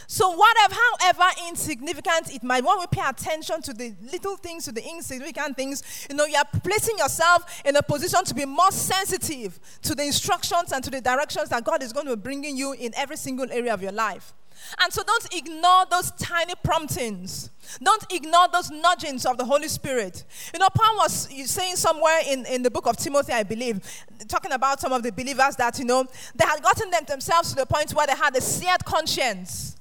So, 0.07 0.31
whatever, 0.31 0.75
however 0.99 1.23
insignificant 1.47 2.33
it 2.33 2.43
might, 2.43 2.63
when 2.63 2.79
we 2.79 2.85
pay 2.87 3.07
attention 3.07 3.61
to 3.61 3.73
the 3.73 3.93
little 4.11 4.35
things, 4.35 4.65
to 4.65 4.71
the 4.71 4.83
insignificant 4.87 5.55
things, 5.55 6.07
you 6.09 6.15
know, 6.15 6.25
you 6.25 6.35
are 6.35 6.59
placing 6.63 6.97
yourself 6.97 7.61
in 7.63 7.75
a 7.75 7.81
position 7.81 8.23
to 8.25 8.33
be 8.33 8.45
more 8.45 8.71
sensitive 8.71 9.59
to 9.81 9.95
the 9.95 10.03
instructions 10.03 10.71
and 10.71 10.83
to 10.83 10.89
the 10.89 11.01
directions 11.01 11.49
that 11.49 11.63
God 11.63 11.81
is 11.83 11.93
going 11.93 12.07
to 12.07 12.15
be 12.15 12.21
bringing 12.21 12.57
you 12.57 12.73
in 12.73 12.93
every 12.95 13.17
single 13.17 13.49
area 13.51 13.73
of 13.73 13.81
your 13.81 13.91
life. 13.91 14.33
And 14.81 14.91
so, 14.91 15.03
don't 15.03 15.33
ignore 15.33 15.85
those 15.89 16.11
tiny 16.11 16.53
promptings. 16.63 17.49
Don't 17.81 18.05
ignore 18.11 18.47
those 18.51 18.69
nudgings 18.69 19.25
of 19.25 19.37
the 19.37 19.45
Holy 19.45 19.67
Spirit. 19.67 20.23
You 20.53 20.59
know, 20.59 20.67
Paul 20.73 20.97
was 20.97 21.29
saying 21.49 21.77
somewhere 21.77 22.19
in, 22.27 22.45
in 22.45 22.61
the 22.61 22.71
book 22.71 22.87
of 22.87 22.97
Timothy, 22.97 23.33
I 23.33 23.43
believe, 23.43 23.79
talking 24.27 24.51
about 24.51 24.79
some 24.79 24.91
of 24.91 25.03
the 25.03 25.11
believers 25.11 25.55
that, 25.57 25.79
you 25.79 25.85
know, 25.85 26.05
they 26.35 26.45
had 26.45 26.61
gotten 26.61 26.89
them 26.91 27.03
themselves 27.07 27.49
to 27.49 27.55
the 27.55 27.65
point 27.65 27.93
where 27.93 28.07
they 28.07 28.15
had 28.15 28.35
a 28.35 28.41
seared 28.41 28.83
conscience. 28.85 29.77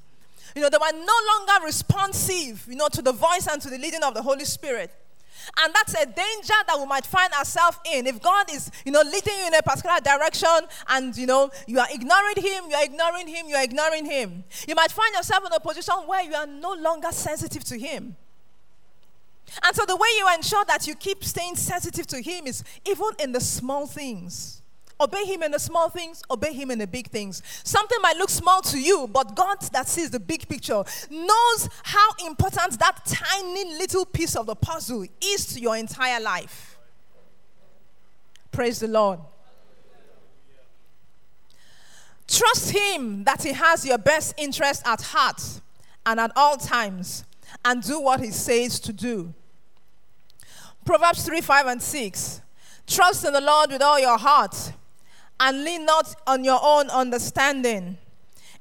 You 0.55 0.62
know, 0.62 0.68
they 0.68 0.79
were 0.79 0.92
no 0.92 1.14
longer 1.35 1.64
responsive, 1.64 2.66
you 2.68 2.77
know, 2.77 2.88
to 2.88 3.03
the 3.03 3.12
voice 3.12 3.49
and 3.51 3.61
to 3.62 3.71
the 3.71 3.79
leading 3.79 4.03
of 4.03 4.14
the 4.14 4.23
Holy 4.23 4.45
Spirit. 4.45 4.90
And 5.61 5.74
that's 5.74 5.94
a 5.94 6.07
danger 6.07 6.55
that 6.66 6.78
we 6.78 6.87
might 6.87 7.07
find 7.07 7.33
ourselves 7.33 7.78
in. 7.92 8.07
If 8.07 8.20
God 8.22 8.46
is, 8.52 8.70
you 8.85 8.92
know, 8.92 9.02
leading 9.02 9.35
you 9.38 9.46
in 9.46 9.55
a 9.55 9.62
particular 9.62 9.98
direction 10.00 10.48
and, 10.88 11.16
you 11.16 11.26
know, 11.26 11.50
you 11.66 11.78
are 11.78 11.88
ignoring 11.90 12.37
Him, 12.37 12.64
you 12.70 12.76
are 12.76 12.85
ignoring 12.85 13.28
Him, 13.28 13.46
you 13.48 13.57
are 13.57 13.64
ignoring 13.64 14.05
Him, 14.07 14.44
you 14.66 14.74
might 14.74 14.90
find 14.92 15.14
yourself 15.14 15.44
in 15.46 15.52
a 15.52 15.61
position 15.61 15.94
where 16.07 16.22
you 16.22 16.35
are 16.35 16.46
no 16.46 16.72
longer 16.74 17.11
sensitive 17.11 17.64
to 17.64 17.78
Him. 17.78 18.16
And 19.62 19.76
so 19.76 19.85
the 19.85 19.96
way 19.96 20.09
you 20.18 20.28
ensure 20.35 20.64
that 20.66 20.87
you 20.87 20.94
keep 20.94 21.24
staying 21.24 21.57
sensitive 21.57 22.07
to 22.09 22.22
Him 22.22 22.46
is 22.46 22.64
even 22.87 23.11
in 23.18 23.33
the 23.33 23.40
small 23.40 23.87
things. 23.87 24.62
Obey 25.03 25.25
him 25.25 25.43
in 25.43 25.51
the 25.51 25.59
small 25.59 25.88
things, 25.88 26.23
obey 26.31 26.53
him 26.53 26.71
in 26.71 26.79
the 26.79 26.87
big 26.87 27.09
things. 27.09 27.43
Something 27.65 27.99
might 28.03 28.17
look 28.17 28.31
small 28.31 28.62
to 28.62 28.79
you, 28.79 29.09
but 29.12 29.35
God 29.35 29.61
that 29.73 29.88
sees 29.88 30.11
the 30.11 30.21
big 30.21 30.49
picture 30.49 30.85
knows 31.11 31.69
how 31.83 32.11
important 32.25 32.79
that 32.79 33.05
tiny 33.05 33.65
little 33.77 34.07
piece 34.07 34.37
of 34.37 34.47
the 34.47 34.55
puzzle 34.55 35.05
is 35.21 35.47
to 35.55 35.61
your 35.61 35.77
entire 35.77 36.21
life. 36.21 36.79
Praise 38.53 38.79
the 38.79 38.87
Lord. 38.87 39.19
Trust 42.29 42.71
Him 42.71 43.25
that 43.25 43.43
He 43.43 43.53
has 43.53 43.85
your 43.85 43.99
best 43.99 44.35
interest 44.37 44.83
at 44.87 45.03
heart 45.03 45.43
and 46.07 46.21
at 46.21 46.31
all 46.37 46.57
times, 46.57 47.25
and 47.65 47.83
do 47.83 47.99
what 47.99 48.21
He 48.21 48.31
says 48.31 48.79
to 48.81 48.93
do. 48.93 49.35
Proverbs 50.85 51.25
3 51.25 51.41
5 51.41 51.67
and 51.67 51.83
6. 51.83 52.41
Trust 52.87 53.25
in 53.25 53.33
the 53.33 53.41
Lord 53.41 53.71
with 53.73 53.83
all 53.83 53.99
your 53.99 54.19
heart, 54.19 54.73
and 55.40 55.64
lean 55.64 55.85
not 55.85 56.14
on 56.27 56.45
your 56.45 56.61
own 56.62 56.88
understanding. 56.90 57.99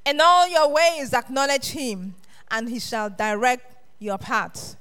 In 0.06 0.20
all 0.22 0.48
your 0.48 0.70
ways, 0.72 1.14
acknowledge 1.14 1.70
Him, 1.70 2.16
and 2.50 2.70
He 2.70 2.80
shall 2.80 3.10
direct 3.10 3.76
your 4.00 4.18
paths. 4.18 4.76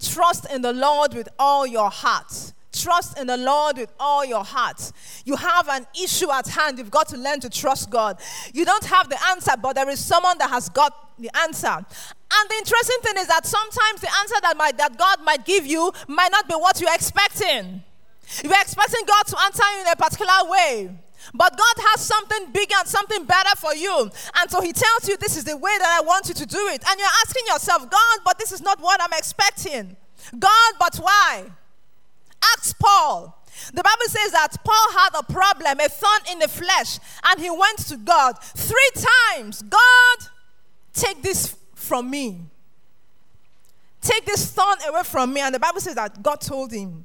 Trust 0.00 0.50
in 0.50 0.62
the 0.62 0.72
Lord 0.72 1.14
with 1.14 1.28
all 1.38 1.66
your 1.66 1.90
heart 1.90 2.52
Trust 2.72 3.18
in 3.18 3.26
the 3.26 3.36
Lord 3.36 3.76
with 3.76 3.92
all 4.00 4.24
your 4.24 4.42
heart. 4.42 4.92
You 5.26 5.36
have 5.36 5.68
an 5.68 5.86
issue 6.02 6.30
at 6.32 6.48
hand. 6.48 6.78
You've 6.78 6.90
got 6.90 7.08
to 7.08 7.18
learn 7.18 7.38
to 7.40 7.50
trust 7.50 7.90
God. 7.90 8.18
You 8.54 8.64
don't 8.64 8.84
have 8.86 9.10
the 9.10 9.18
answer, 9.28 9.52
but 9.60 9.74
there 9.74 9.88
is 9.90 10.02
someone 10.02 10.38
that 10.38 10.48
has 10.48 10.70
got 10.70 11.10
the 11.18 11.30
answer. 11.42 11.68
And 11.68 12.50
the 12.50 12.54
interesting 12.54 12.96
thing 13.02 13.14
is 13.18 13.26
that 13.28 13.44
sometimes 13.44 14.00
the 14.00 14.10
answer 14.20 14.36
that, 14.42 14.56
might, 14.56 14.78
that 14.78 14.96
God 14.96 15.22
might 15.22 15.44
give 15.44 15.66
you 15.66 15.92
might 16.08 16.32
not 16.32 16.48
be 16.48 16.54
what 16.54 16.80
you're 16.80 16.94
expecting. 16.94 17.82
You're 18.42 18.60
expecting 18.60 19.04
God 19.06 19.26
to 19.26 19.40
answer 19.42 19.62
you 19.74 19.80
in 19.82 19.88
a 19.88 19.96
particular 19.96 20.50
way. 20.50 20.90
But 21.34 21.56
God 21.56 21.84
has 21.90 22.00
something 22.00 22.52
bigger 22.52 22.74
and 22.78 22.88
something 22.88 23.24
better 23.24 23.56
for 23.56 23.74
you. 23.74 24.10
And 24.36 24.50
so 24.50 24.60
He 24.60 24.72
tells 24.72 25.08
you, 25.08 25.16
This 25.16 25.36
is 25.36 25.44
the 25.44 25.56
way 25.56 25.76
that 25.78 25.98
I 26.00 26.04
want 26.04 26.28
you 26.28 26.34
to 26.34 26.46
do 26.46 26.68
it. 26.68 26.82
And 26.88 26.98
you're 26.98 27.08
asking 27.24 27.44
yourself, 27.46 27.90
God, 27.90 28.18
but 28.24 28.38
this 28.38 28.52
is 28.52 28.60
not 28.60 28.80
what 28.80 29.00
I'm 29.02 29.12
expecting. 29.12 29.96
God, 30.38 30.72
but 30.78 30.96
why? 30.96 31.44
Ask 32.56 32.78
Paul. 32.78 33.38
The 33.72 33.82
Bible 33.82 34.08
says 34.08 34.32
that 34.32 34.56
Paul 34.64 34.92
had 34.92 35.10
a 35.18 35.22
problem, 35.24 35.78
a 35.78 35.88
thorn 35.88 36.20
in 36.32 36.38
the 36.38 36.48
flesh, 36.48 36.98
and 37.24 37.40
he 37.40 37.50
went 37.50 37.78
to 37.88 37.96
God 37.98 38.38
three 38.42 38.90
times. 39.34 39.62
God, 39.62 40.16
take 40.94 41.22
this 41.22 41.56
from 41.74 42.10
me. 42.10 42.40
Take 44.00 44.24
this 44.24 44.50
thorn 44.50 44.78
away 44.88 45.02
from 45.04 45.32
me. 45.32 45.40
And 45.42 45.54
the 45.54 45.60
Bible 45.60 45.80
says 45.80 45.94
that 45.94 46.22
God 46.22 46.40
told 46.40 46.72
him, 46.72 47.04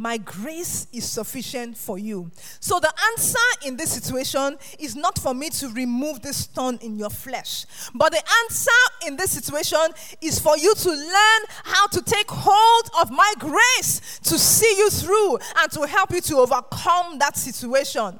my 0.00 0.16
grace 0.16 0.86
is 0.94 1.06
sufficient 1.06 1.76
for 1.76 1.98
you. 1.98 2.30
So, 2.58 2.80
the 2.80 2.90
answer 3.12 3.38
in 3.66 3.76
this 3.76 3.92
situation 3.92 4.56
is 4.78 4.96
not 4.96 5.18
for 5.18 5.34
me 5.34 5.50
to 5.50 5.68
remove 5.68 6.22
this 6.22 6.38
stone 6.38 6.78
in 6.80 6.96
your 6.96 7.10
flesh, 7.10 7.66
but 7.94 8.10
the 8.10 8.22
answer 8.42 9.06
in 9.06 9.16
this 9.16 9.32
situation 9.32 9.78
is 10.22 10.38
for 10.38 10.56
you 10.56 10.74
to 10.74 10.88
learn 10.88 11.42
how 11.64 11.86
to 11.88 12.00
take 12.00 12.30
hold 12.30 12.90
of 13.02 13.10
my 13.10 13.34
grace 13.38 14.18
to 14.24 14.38
see 14.38 14.74
you 14.78 14.88
through 14.88 15.36
and 15.58 15.70
to 15.72 15.86
help 15.86 16.12
you 16.12 16.22
to 16.22 16.36
overcome 16.38 17.18
that 17.18 17.36
situation. 17.36 18.18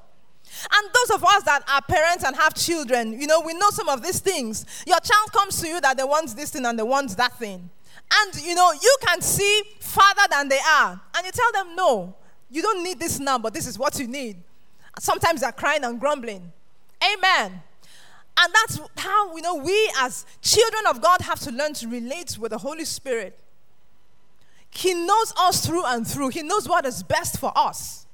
And 0.72 0.90
those 0.92 1.16
of 1.16 1.24
us 1.24 1.44
that 1.44 1.62
are 1.66 1.80
parents 1.80 2.24
and 2.24 2.36
have 2.36 2.52
children, 2.54 3.18
you 3.18 3.26
know, 3.26 3.40
we 3.40 3.54
know 3.54 3.70
some 3.70 3.88
of 3.88 4.02
these 4.02 4.18
things. 4.18 4.66
Your 4.86 5.00
child 5.00 5.32
comes 5.32 5.58
to 5.62 5.68
you 5.68 5.80
that 5.80 5.96
they 5.96 6.04
want 6.04 6.36
this 6.36 6.50
thing 6.50 6.66
and 6.66 6.78
they 6.78 6.82
want 6.82 7.16
that 7.16 7.38
thing. 7.38 7.70
And 8.12 8.42
you 8.42 8.54
know, 8.54 8.72
you 8.72 8.96
can 9.06 9.20
see 9.20 9.62
farther 9.80 10.22
than 10.30 10.48
they 10.48 10.58
are. 10.58 11.00
And 11.16 11.26
you 11.26 11.32
tell 11.32 11.52
them, 11.52 11.76
no, 11.76 12.14
you 12.50 12.62
don't 12.62 12.82
need 12.82 12.98
this 12.98 13.18
now, 13.18 13.38
but 13.38 13.54
this 13.54 13.66
is 13.66 13.78
what 13.78 13.98
you 13.98 14.08
need. 14.08 14.36
Sometimes 14.98 15.42
they're 15.42 15.52
crying 15.52 15.84
and 15.84 16.00
grumbling. 16.00 16.52
Amen. 17.02 17.62
And 18.38 18.54
that's 18.54 18.80
how 18.96 19.36
you 19.36 19.42
know 19.42 19.56
we 19.56 19.92
as 19.98 20.24
children 20.42 20.84
of 20.88 21.00
God 21.00 21.20
have 21.20 21.40
to 21.40 21.50
learn 21.50 21.74
to 21.74 21.88
relate 21.88 22.38
with 22.38 22.50
the 22.50 22.58
Holy 22.58 22.84
Spirit. 22.84 23.38
He 24.70 24.94
knows 24.94 25.32
us 25.38 25.66
through 25.66 25.84
and 25.84 26.06
through. 26.06 26.28
He 26.28 26.42
knows 26.42 26.68
what 26.68 26.86
is 26.86 27.02
best 27.02 27.38
for 27.38 27.52
us. 27.56 28.06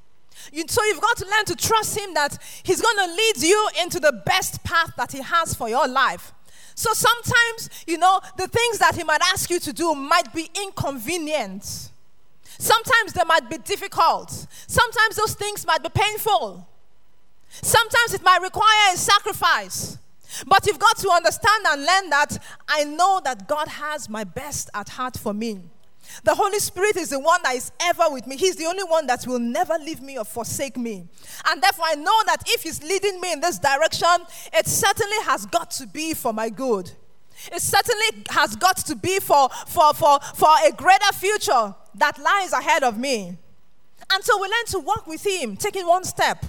You, 0.53 0.65
so 0.69 0.83
you've 0.85 1.01
got 1.01 1.17
to 1.19 1.27
learn 1.27 1.45
to 1.47 1.57
trust 1.57 1.99
him 1.99 2.15
that 2.15 2.39
he's 2.63 2.81
going 2.81 2.97
to 2.97 3.15
lead 3.15 3.37
you 3.39 3.69
into 3.83 4.01
the 4.01 4.13
best 4.25 4.63
path 4.65 4.93
that 4.97 5.13
he 5.13 5.21
has 5.21 5.55
for 5.55 5.69
your 5.69 5.87
life. 5.87 6.33
So 6.77 6.93
sometimes, 6.93 7.71
you 7.87 7.97
know, 7.97 8.21
the 8.37 8.47
things 8.47 8.79
that 8.79 8.95
He 8.95 9.03
might 9.03 9.23
ask 9.33 9.49
you 9.51 9.59
to 9.61 9.73
do 9.73 9.95
might 9.95 10.33
be 10.33 10.51
inconvenient. 10.63 11.91
Sometimes 12.59 13.15
they 13.15 13.25
might 13.27 13.49
be 13.49 13.57
difficult. 13.59 14.31
Sometimes 14.67 15.17
those 15.17 15.35
things 15.35 15.67
might 15.67 15.83
be 15.83 15.89
painful. 15.89 16.69
Sometimes 17.49 18.13
it 18.13 18.23
might 18.23 18.43
require 18.43 18.93
a 18.93 18.97
sacrifice. 18.97 19.97
But 20.47 20.67
you've 20.67 20.79
got 20.79 20.99
to 20.99 21.11
understand 21.11 21.65
and 21.67 21.81
learn 21.81 22.11
that 22.11 22.39
I 22.69 22.85
know 22.85 23.23
that 23.25 23.49
God 23.49 23.69
has 23.69 24.11
my 24.11 24.25
best 24.25 24.69
at 24.75 24.91
heart 24.91 25.17
for 25.17 25.33
me. 25.33 25.61
The 26.25 26.35
Holy 26.35 26.59
Spirit 26.59 26.97
is 26.97 27.11
the 27.11 27.19
one 27.19 27.41
that 27.43 27.55
is 27.57 27.73
ever 27.81 28.05
with 28.11 28.27
me. 28.27 28.37
He's 28.37 28.57
the 28.57 28.67
only 28.67 28.85
one 28.85 29.07
that 29.07 29.27
will 29.27 29.39
never 29.39 29.75
leave 29.79 30.01
me 30.01 30.19
or 30.19 30.25
forsake 30.25 30.77
me. 30.77 31.07
And 31.49 31.63
therefore, 31.63 31.87
I 31.89 31.95
know 31.95 32.23
that 32.27 32.43
if 32.47 32.63
He's 32.63 32.83
leading 32.83 33.21
me 33.21 33.33
in 33.33 33.41
this 33.41 33.59
direction, 33.59 34.09
it 34.53 34.67
certainly 34.67 35.17
has 35.25 35.47
got 35.47 35.71
to 35.73 35.87
be 35.87 36.15
for 36.15 36.33
my 36.33 36.49
good. 36.49 36.91
It 37.53 37.61
certainly 37.61 38.25
has 38.31 38.57
got 38.57 38.79
to 38.79 38.97
be 38.97 39.21
for, 39.21 39.49
for, 39.67 39.93
for, 39.95 40.19
for 40.35 40.49
a 40.67 40.73
greater 40.73 41.13
future 41.13 41.75
that 41.95 42.19
lies 42.19 42.53
ahead 42.53 42.83
of 42.83 42.99
me. 42.99 43.37
And 44.13 44.25
so 44.25 44.41
we 44.41 44.49
learn 44.49 44.67
to 44.69 44.79
walk 44.79 45.07
with 45.07 45.27
Him, 45.27 45.57
taking 45.57 45.87
one 45.87 46.05
step 46.05 46.45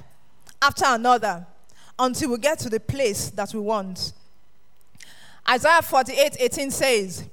after 0.62 0.86
another 0.88 1.46
until 2.00 2.32
we 2.32 2.38
get 2.38 2.60
to 2.60 2.70
the 2.70 2.80
place 2.80 3.32
that 3.32 3.54
we 3.54 3.60
want. 3.60 4.14
Isaiah 5.50 5.82
48 5.82 6.38
18 6.40 6.72
says, 6.72 7.26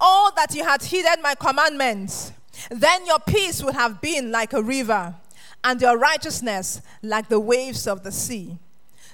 Oh, 0.00 0.32
that 0.36 0.54
you 0.54 0.64
had 0.64 0.82
heeded 0.82 1.20
my 1.22 1.34
commandments, 1.34 2.32
then 2.70 3.06
your 3.06 3.18
peace 3.20 3.62
would 3.62 3.74
have 3.74 4.00
been 4.00 4.30
like 4.30 4.52
a 4.52 4.62
river, 4.62 5.14
and 5.62 5.80
your 5.80 5.98
righteousness 5.98 6.80
like 7.02 7.28
the 7.28 7.40
waves 7.40 7.86
of 7.86 8.02
the 8.02 8.12
sea. 8.12 8.58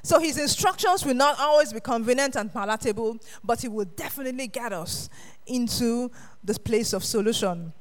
So 0.02 0.20
his 0.20 0.38
instructions 0.38 1.04
will 1.04 1.14
not 1.14 1.40
always 1.40 1.72
be 1.72 1.80
convenient 1.80 2.36
and 2.36 2.52
palatable, 2.52 3.18
but 3.42 3.60
he 3.60 3.68
will 3.68 3.86
definitely 3.86 4.46
get 4.46 4.72
us 4.72 5.10
into 5.46 6.12
this 6.44 6.58
place 6.58 6.92
of 6.92 7.02
solution. 7.02 7.72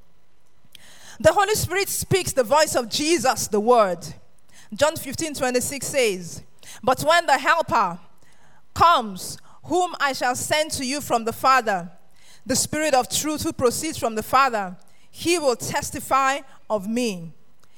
The 1.20 1.32
Holy 1.32 1.54
Spirit 1.54 1.88
speaks 1.88 2.34
the 2.34 2.44
voice 2.44 2.76
of 2.76 2.90
Jesus, 2.90 3.48
the 3.48 3.60
Word. 3.60 4.00
John 4.74 4.96
15 4.96 5.36
26 5.36 5.86
says, 5.86 6.44
But 6.84 7.02
when 7.04 7.26
the 7.26 7.38
Helper 7.38 8.00
comes, 8.74 9.38
whom 9.64 9.96
I 10.00 10.14
shall 10.14 10.36
send 10.36 10.72
to 10.72 10.86
you 10.86 11.02
from 11.02 11.26
the 11.26 11.34
Father, 11.34 11.92
the 12.46 12.56
Spirit 12.56 12.94
of 12.94 13.10
truth 13.10 13.44
who 13.44 13.54
proceeds 13.54 13.98
from 13.98 14.16
the 14.16 14.24
Father, 14.24 14.78
he 15.10 15.40
will 15.40 15.56
testify 15.56 16.40
of 16.70 16.88
me. 16.88 17.34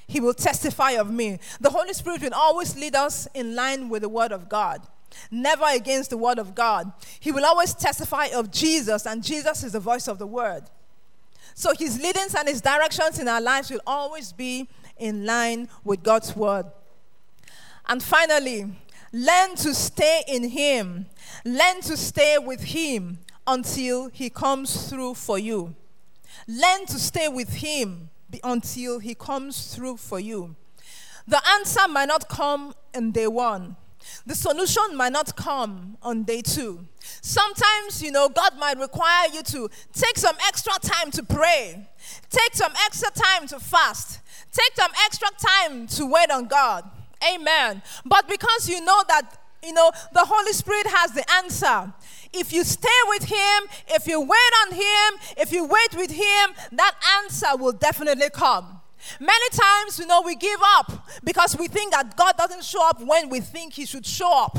He 0.08 0.20
will 0.20 0.34
testify 0.34 0.92
of 0.92 1.12
me. 1.12 1.40
The 1.60 1.70
Holy 1.70 1.94
Spirit 1.94 2.22
will 2.22 2.34
always 2.34 2.76
lead 2.76 2.96
us 2.96 3.28
in 3.34 3.56
line 3.56 3.90
with 3.90 4.02
the 4.02 4.10
Word 4.10 4.32
of 4.32 4.50
God, 4.50 4.82
never 5.30 5.66
against 5.70 6.10
the 6.10 6.18
Word 6.18 6.40
of 6.40 6.56
God. 6.56 6.92
He 7.20 7.32
will 7.32 7.46
always 7.46 7.74
testify 7.74 8.28
of 8.34 8.52
Jesus, 8.52 9.06
and 9.06 9.24
Jesus 9.24 9.64
is 9.64 9.74
the 9.74 9.80
voice 9.80 10.08
of 10.08 10.18
the 10.18 10.28
Word. 10.28 10.64
So 11.54 11.74
his 11.78 12.00
leadings 12.02 12.36
and 12.36 12.48
his 12.48 12.62
directions 12.62 13.20
in 13.20 13.28
our 13.28 13.42
lives 13.42 13.70
will 13.70 13.82
always 13.86 14.32
be 14.32 14.70
in 14.98 15.26
line 15.26 15.70
with 15.84 16.04
God's 16.04 16.36
Word. 16.36 16.66
And 17.88 18.04
finally, 18.04 18.66
learn 19.14 19.56
to 19.58 19.74
stay 19.74 20.24
in 20.28 20.50
Him, 20.50 21.06
learn 21.46 21.82
to 21.82 21.96
stay 21.96 22.38
with 22.38 22.62
Him 22.62 23.20
until 23.48 24.10
He 24.10 24.30
comes 24.30 24.90
through 24.90 25.16
for 25.16 25.40
you. 25.40 25.76
Learn 26.48 26.86
to 26.88 27.00
stay 27.00 27.28
with 27.28 27.56
Him 27.56 28.10
until 28.44 29.00
He 29.00 29.16
comes 29.16 29.74
through 29.74 29.98
for 29.98 30.20
you. 30.20 30.56
The 31.28 31.42
answer 31.56 31.88
might 31.90 32.08
not 32.08 32.30
come 32.30 32.74
in 32.94 33.12
day 33.12 33.28
one. 33.28 33.76
The 34.26 34.36
solution 34.36 34.96
might 34.96 35.12
not 35.12 35.36
come 35.36 35.98
on 36.02 36.24
day 36.24 36.42
two. 36.42 36.86
Sometimes, 37.22 38.02
you 38.02 38.12
know, 38.12 38.30
God 38.30 38.58
might 38.58 38.78
require 38.78 39.28
you 39.34 39.44
to 39.44 39.70
take 39.94 40.18
some 40.18 40.36
extra 40.48 40.74
time 40.82 41.12
to 41.12 41.24
pray, 41.24 41.88
take 42.30 42.54
some 42.54 42.72
extra 42.86 43.10
time 43.12 43.48
to 43.48 43.60
fast, 43.60 44.20
take 44.52 44.76
some 44.76 44.92
extra 45.06 45.28
time 45.38 45.88
to 45.88 46.06
wait 46.06 46.32
on 46.32 46.46
God. 46.46 46.90
Amen. 47.34 47.82
But 48.06 48.30
because 48.30 48.70
you 48.70 48.84
know 48.84 49.04
that, 49.08 49.40
you 49.64 49.74
know, 49.74 49.92
the 50.14 50.24
Holy 50.26 50.54
Spirit 50.54 50.88
has 50.88 51.12
the 51.12 51.30
answer, 51.34 51.94
if 52.34 52.54
you 52.54 52.64
stay 52.64 53.00
with 53.10 53.24
Him, 53.24 53.64
if 53.90 54.08
you 54.08 54.22
wait 54.22 54.54
on 54.66 54.74
Him, 54.74 55.20
if 55.38 55.52
you 55.52 55.66
wait 55.66 55.96
with 55.96 56.12
Him, 56.12 56.54
that 56.74 56.96
answer 57.24 57.56
will 57.58 57.74
definitely 57.74 58.30
come. 58.32 58.82
Many 59.20 59.50
times, 59.52 60.00
you 60.00 60.06
know, 60.06 60.22
we 60.22 60.36
give 60.36 60.60
up 60.78 61.08
because 61.24 61.58
we 61.58 61.68
think 61.68 61.92
that 61.94 62.16
God 62.18 62.36
doesn't 62.38 62.64
show 62.64 62.88
up 62.88 63.02
when 63.02 63.30
we 63.30 63.40
think 63.40 63.74
He 63.74 63.86
should 63.86 64.06
show 64.06 64.46
up. 64.46 64.58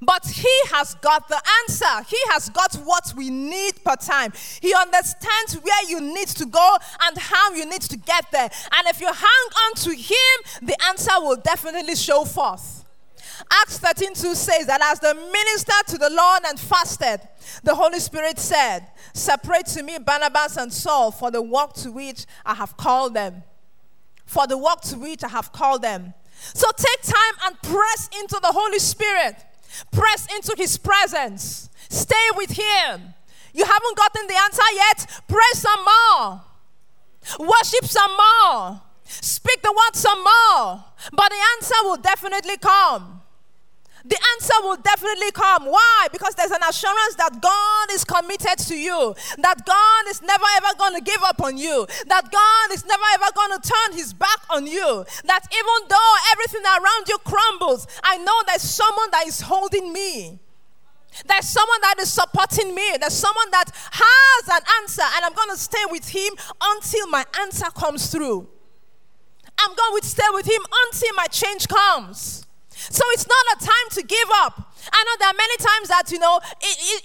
But 0.00 0.26
He 0.26 0.52
has 0.70 0.94
got 0.96 1.28
the 1.28 1.40
answer. 1.62 2.06
He 2.08 2.18
has 2.30 2.48
got 2.50 2.74
what 2.76 3.12
we 3.16 3.30
need 3.30 3.82
per 3.84 3.96
time. 3.96 4.32
He 4.60 4.74
understands 4.74 5.54
where 5.54 5.88
you 5.88 6.00
need 6.00 6.28
to 6.28 6.46
go 6.46 6.76
and 7.02 7.16
how 7.18 7.52
you 7.54 7.66
need 7.66 7.82
to 7.82 7.96
get 7.96 8.30
there. 8.30 8.50
And 8.72 8.86
if 8.88 9.00
you 9.00 9.06
hang 9.06 9.48
on 9.66 9.74
to 9.76 9.90
Him, 9.90 10.66
the 10.66 10.76
answer 10.86 11.12
will 11.18 11.36
definitely 11.36 11.96
show 11.96 12.24
forth. 12.24 12.75
Acts 13.50 13.78
13 13.78 14.14
2 14.14 14.34
says 14.34 14.66
that 14.66 14.80
as 14.82 15.00
the 15.00 15.14
minister 15.14 15.72
to 15.88 15.98
the 15.98 16.10
Lord 16.10 16.42
and 16.46 16.58
fasted, 16.58 17.20
the 17.62 17.74
Holy 17.74 17.98
Spirit 17.98 18.38
said, 18.38 18.86
Separate 19.12 19.66
to 19.66 19.82
me 19.82 19.98
Barnabas 19.98 20.56
and 20.56 20.72
Saul 20.72 21.10
for 21.10 21.30
the 21.30 21.42
work 21.42 21.74
to 21.74 21.92
which 21.92 22.26
I 22.44 22.54
have 22.54 22.76
called 22.76 23.14
them. 23.14 23.42
For 24.24 24.46
the 24.46 24.58
work 24.58 24.80
to 24.82 24.96
which 24.96 25.22
I 25.22 25.28
have 25.28 25.52
called 25.52 25.82
them. 25.82 26.14
So 26.54 26.66
take 26.76 27.02
time 27.02 27.34
and 27.46 27.62
press 27.62 28.08
into 28.20 28.38
the 28.40 28.52
Holy 28.52 28.78
Spirit, 28.78 29.36
press 29.92 30.26
into 30.34 30.54
His 30.56 30.76
presence, 30.78 31.70
stay 31.88 32.28
with 32.36 32.50
Him. 32.50 33.14
You 33.52 33.64
haven't 33.64 33.96
gotten 33.96 34.26
the 34.26 34.36
answer 34.36 34.62
yet? 34.74 35.22
Pray 35.28 35.52
some 35.54 35.80
more, 35.84 36.42
worship 37.38 37.84
some 37.84 38.10
more, 38.10 38.82
speak 39.04 39.62
the 39.62 39.72
word 39.72 39.94
some 39.94 40.18
more, 40.18 40.84
but 41.12 41.30
the 41.30 41.42
answer 41.56 41.74
will 41.84 41.96
definitely 41.96 42.58
come 42.58 43.15
the 44.06 44.18
answer 44.34 44.54
will 44.62 44.76
definitely 44.76 45.32
come. 45.32 45.66
Why? 45.66 46.06
Because 46.12 46.34
there's 46.34 46.52
an 46.52 46.62
assurance 46.68 47.16
that 47.16 47.42
God 47.42 47.86
is 47.90 48.04
committed 48.04 48.58
to 48.70 48.76
you, 48.76 49.14
that 49.38 49.66
God 49.66 50.02
is 50.08 50.22
never 50.22 50.44
ever 50.56 50.78
going 50.78 50.94
to 50.94 51.02
give 51.02 51.22
up 51.24 51.42
on 51.42 51.58
you, 51.58 51.86
that 52.06 52.30
God 52.30 52.72
is 52.72 52.86
never 52.86 53.02
ever 53.14 53.26
going 53.34 53.58
to 53.58 53.68
turn 53.68 53.98
his 53.98 54.14
back 54.14 54.38
on 54.50 54.66
you, 54.66 55.04
that 55.24 55.42
even 55.50 55.88
though 55.88 56.14
everything 56.32 56.62
around 56.62 57.08
you 57.08 57.18
crumbles, 57.24 57.88
I 58.04 58.18
know 58.18 58.34
there's 58.46 58.62
someone 58.62 59.10
that 59.10 59.26
is 59.26 59.40
holding 59.40 59.92
me. 59.92 60.38
There's 61.26 61.48
someone 61.48 61.80
that 61.80 61.96
is 61.98 62.12
supporting 62.12 62.74
me. 62.74 62.96
There's 63.00 63.14
someone 63.14 63.50
that 63.50 63.70
has 63.74 64.48
an 64.48 64.62
answer, 64.82 65.02
and 65.16 65.24
I'm 65.24 65.32
going 65.32 65.50
to 65.50 65.56
stay 65.56 65.84
with 65.90 66.08
him 66.08 66.32
until 66.62 67.08
my 67.08 67.24
answer 67.40 67.66
comes 67.74 68.10
through. 68.12 68.46
I'm 69.58 69.74
going 69.74 70.00
to 70.00 70.06
stay 70.06 70.28
with 70.32 70.46
him 70.46 70.60
until 70.86 71.14
my 71.16 71.26
change 71.26 71.66
comes. 71.66 72.46
So 72.90 73.04
it's 73.12 73.26
not 73.26 73.44
a 73.56 73.64
time 73.64 73.88
to 73.92 74.02
give 74.02 74.28
up. 74.34 74.72
I 74.92 75.04
know 75.04 75.12
there 75.18 75.28
are 75.28 75.34
many 75.36 75.56
times 75.56 75.88
that, 75.88 76.10
you 76.12 76.18
know, 76.18 76.40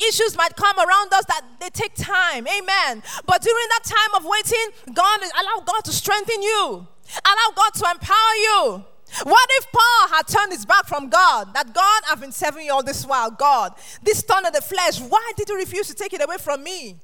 issues 0.07 0.37
might 0.37 0.55
come 0.55 0.77
around 0.77 1.13
us 1.13 1.25
that 1.25 1.41
they 1.59 1.69
take 1.69 1.95
time. 1.95 2.47
Amen. 2.47 3.03
But 3.25 3.41
during 3.41 3.67
that 3.69 3.83
time 3.83 4.15
of 4.15 4.25
waiting, 4.25 4.93
God, 4.93 5.19
allow 5.21 5.63
God 5.65 5.83
to 5.85 5.91
strengthen 5.91 6.41
you. 6.41 6.87
Allow 7.25 7.53
God 7.55 7.73
to 7.75 7.89
empower 7.91 8.35
you. 8.35 8.85
What 9.23 9.49
if 9.51 9.71
Paul 9.71 10.07
had 10.15 10.27
turned 10.27 10.53
his 10.53 10.65
back 10.65 10.87
from 10.87 11.09
God? 11.09 11.53
That 11.53 11.73
God, 11.73 12.03
I've 12.09 12.21
been 12.21 12.31
serving 12.31 12.65
you 12.65 12.73
all 12.73 12.83
this 12.83 13.05
while. 13.05 13.29
God, 13.29 13.73
this 14.01 14.21
thorn 14.21 14.45
of 14.45 14.53
the 14.53 14.61
flesh, 14.61 15.01
why 15.01 15.31
did 15.35 15.49
you 15.49 15.57
refuse 15.57 15.87
to 15.87 15.93
take 15.93 16.13
it 16.13 16.23
away 16.23 16.37
from 16.37 16.63
me? 16.63 16.97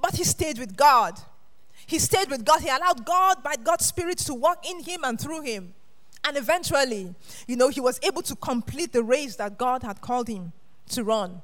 But 0.00 0.16
he 0.16 0.24
stayed 0.24 0.58
with 0.58 0.76
God. 0.76 1.20
He 1.86 2.00
stayed 2.00 2.30
with 2.30 2.44
God. 2.44 2.62
He 2.62 2.68
allowed 2.68 3.06
God, 3.06 3.44
by 3.44 3.54
God's 3.62 3.86
Spirit, 3.86 4.18
to 4.18 4.34
work 4.34 4.58
in 4.68 4.82
him 4.82 5.04
and 5.04 5.20
through 5.20 5.42
him. 5.42 5.74
And 6.26 6.36
eventually, 6.36 7.14
you 7.46 7.56
know, 7.56 7.68
he 7.68 7.80
was 7.80 8.00
able 8.02 8.22
to 8.22 8.34
complete 8.36 8.92
the 8.92 9.02
race 9.02 9.36
that 9.36 9.58
God 9.58 9.82
had 9.82 10.00
called 10.00 10.28
him 10.28 10.52
to 10.90 11.04
run. 11.04 11.42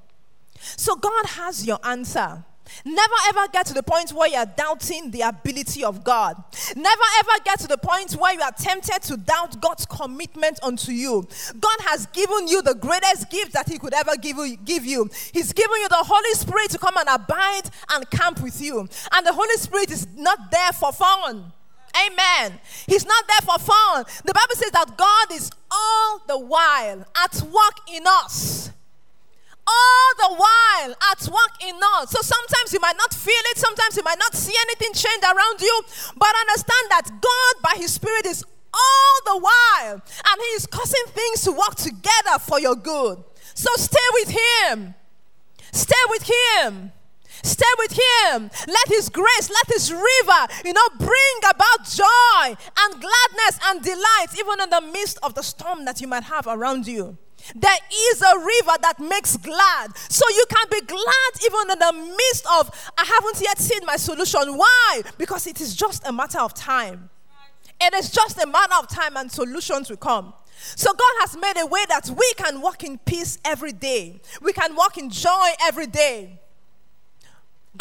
So 0.58 0.96
God 0.96 1.26
has 1.26 1.66
your 1.66 1.78
answer. 1.84 2.44
Never 2.84 3.14
ever 3.28 3.48
get 3.52 3.66
to 3.66 3.74
the 3.74 3.82
point 3.82 4.12
where 4.12 4.28
you're 4.28 4.46
doubting 4.46 5.10
the 5.10 5.22
ability 5.22 5.84
of 5.84 6.04
God. 6.04 6.42
Never 6.74 7.02
ever 7.18 7.44
get 7.44 7.58
to 7.60 7.68
the 7.68 7.76
point 7.76 8.12
where 8.12 8.34
you 8.34 8.40
are 8.40 8.52
tempted 8.52 9.02
to 9.02 9.16
doubt 9.16 9.60
God's 9.60 9.84
commitment 9.86 10.58
unto 10.62 10.92
you. 10.92 11.26
God 11.60 11.76
has 11.80 12.06
given 12.06 12.48
you 12.48 12.62
the 12.62 12.74
greatest 12.74 13.30
gift 13.30 13.52
that 13.52 13.68
He 13.68 13.78
could 13.78 13.94
ever 13.94 14.16
give 14.16 14.36
you. 14.36 14.56
Give 14.56 14.84
you. 14.86 15.10
He's 15.32 15.52
given 15.52 15.76
you 15.80 15.88
the 15.88 16.04
Holy 16.06 16.32
Spirit 16.34 16.70
to 16.70 16.78
come 16.78 16.96
and 16.96 17.08
abide 17.08 17.68
and 17.90 18.08
camp 18.10 18.40
with 18.40 18.60
you. 18.60 18.88
And 19.12 19.26
the 19.26 19.32
Holy 19.32 19.56
Spirit 19.56 19.90
is 19.90 20.06
not 20.16 20.50
there 20.50 20.72
for 20.72 20.92
fun. 20.92 21.52
Amen. 21.96 22.58
He's 22.86 23.04
not 23.04 23.24
there 23.28 23.42
for 23.42 23.58
fun. 23.58 24.04
The 24.24 24.32
Bible 24.32 24.54
says 24.54 24.70
that 24.72 24.96
God 24.96 25.32
is 25.32 25.50
all 25.70 26.20
the 26.26 26.38
while 26.38 27.06
at 27.16 27.42
work 27.42 27.76
in 27.92 28.04
us. 28.06 28.70
All 29.66 30.12
the 30.16 30.34
while 30.34 30.94
at 31.12 31.28
work 31.28 31.54
in 31.60 31.76
us. 31.98 32.10
So 32.10 32.20
sometimes 32.22 32.72
you 32.72 32.80
might 32.80 32.96
not 32.96 33.14
feel 33.14 33.42
it, 33.52 33.58
sometimes 33.58 33.96
you 33.96 34.02
might 34.02 34.18
not 34.18 34.34
see 34.34 34.54
anything 34.60 34.92
change 34.94 35.22
around 35.22 35.60
you, 35.60 35.82
but 36.16 36.34
understand 36.40 36.86
that 36.90 37.08
God, 37.08 37.62
by 37.62 37.78
His 37.78 37.92
Spirit, 37.92 38.26
is 38.26 38.44
all 38.74 39.34
the 39.34 39.40
while 39.40 39.94
and 39.94 40.40
He 40.40 40.48
is 40.56 40.66
causing 40.66 41.04
things 41.08 41.42
to 41.42 41.52
work 41.52 41.74
together 41.76 42.38
for 42.40 42.58
your 42.58 42.74
good. 42.74 43.22
So 43.54 43.70
stay 43.76 43.98
with 44.14 44.30
Him. 44.30 44.94
Stay 45.72 46.02
with 46.08 46.30
Him. 46.30 46.92
Stay 47.42 47.72
with 47.78 47.92
Him. 47.92 48.50
Let 48.66 48.88
His 48.88 49.08
grace, 49.08 49.50
let 49.50 49.66
His 49.68 49.92
river, 49.92 50.46
you 50.64 50.72
know, 50.72 50.88
bring 50.98 51.50
about 51.50 51.86
joy 51.88 52.56
and 52.78 53.00
gladness 53.00 53.58
and 53.64 53.82
delight, 53.82 54.28
even 54.38 54.60
in 54.60 54.70
the 54.70 54.80
midst 54.92 55.18
of 55.22 55.34
the 55.34 55.42
storm 55.42 55.84
that 55.84 56.00
you 56.00 56.08
might 56.08 56.24
have 56.24 56.46
around 56.46 56.86
you. 56.86 57.16
There 57.54 57.78
is 57.92 58.22
a 58.22 58.38
river 58.38 58.78
that 58.82 59.00
makes 59.00 59.36
glad. 59.36 59.96
So 60.08 60.28
you 60.28 60.44
can 60.48 60.66
be 60.70 60.80
glad 60.86 61.32
even 61.44 61.70
in 61.72 61.78
the 61.78 62.14
midst 62.16 62.46
of, 62.58 62.92
I 62.96 63.04
haven't 63.04 63.40
yet 63.40 63.58
seen 63.58 63.84
my 63.84 63.96
solution. 63.96 64.56
Why? 64.56 65.02
Because 65.18 65.46
it 65.46 65.60
is 65.60 65.74
just 65.74 66.06
a 66.06 66.12
matter 66.12 66.38
of 66.38 66.54
time. 66.54 67.10
It 67.80 67.94
is 67.94 68.10
just 68.10 68.40
a 68.40 68.46
matter 68.46 68.74
of 68.78 68.86
time 68.86 69.16
and 69.16 69.30
solutions 69.30 69.90
will 69.90 69.96
come. 69.96 70.34
So 70.76 70.92
God 70.92 71.14
has 71.20 71.36
made 71.36 71.60
a 71.60 71.66
way 71.66 71.84
that 71.88 72.08
we 72.08 72.32
can 72.36 72.60
walk 72.60 72.84
in 72.84 72.98
peace 72.98 73.38
every 73.44 73.72
day. 73.72 74.20
We 74.40 74.52
can 74.52 74.76
walk 74.76 74.96
in 74.98 75.10
joy 75.10 75.50
every 75.66 75.88
day. 75.88 76.38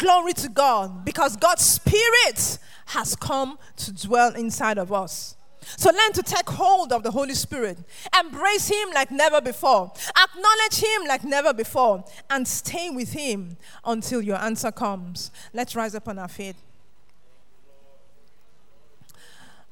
Glory 0.02 0.32
to 0.32 0.48
God 0.48 1.04
because 1.04 1.36
God's 1.36 1.64
Spirit 1.64 2.58
has 2.86 3.14
come 3.14 3.56
to 3.76 3.92
dwell 3.92 4.34
inside 4.34 4.76
of 4.76 4.92
us. 4.92 5.36
So 5.76 5.90
learn 5.90 6.12
to 6.14 6.24
take 6.24 6.50
hold 6.50 6.92
of 6.92 7.04
the 7.04 7.12
Holy 7.12 7.34
Spirit, 7.34 7.78
embrace 8.18 8.66
Him 8.66 8.88
like 8.92 9.12
never 9.12 9.40
before, 9.40 9.92
acknowledge 10.20 10.82
Him 10.82 11.06
like 11.06 11.22
never 11.22 11.52
before, 11.52 12.04
and 12.28 12.48
stay 12.48 12.90
with 12.90 13.12
Him 13.12 13.56
until 13.84 14.20
your 14.20 14.38
answer 14.38 14.72
comes. 14.72 15.30
Let's 15.54 15.76
rise 15.76 15.94
up 15.94 16.08
on 16.08 16.18
our 16.18 16.26
feet. 16.26 16.56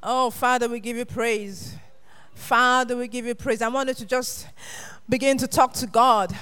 Oh, 0.01 0.29
Father, 0.29 0.69
we 0.69 0.79
give 0.79 0.95
you 0.95 1.03
praise. 1.03 1.75
Father, 2.35 2.95
we 2.95 3.09
give 3.09 3.25
you 3.25 3.35
praise. 3.35 3.61
I 3.61 3.67
wanted 3.67 3.97
to 3.97 4.05
just 4.05 4.47
begin 5.09 5.37
to 5.39 5.47
talk 5.47 5.73
to 5.73 5.87
God. 5.87 6.33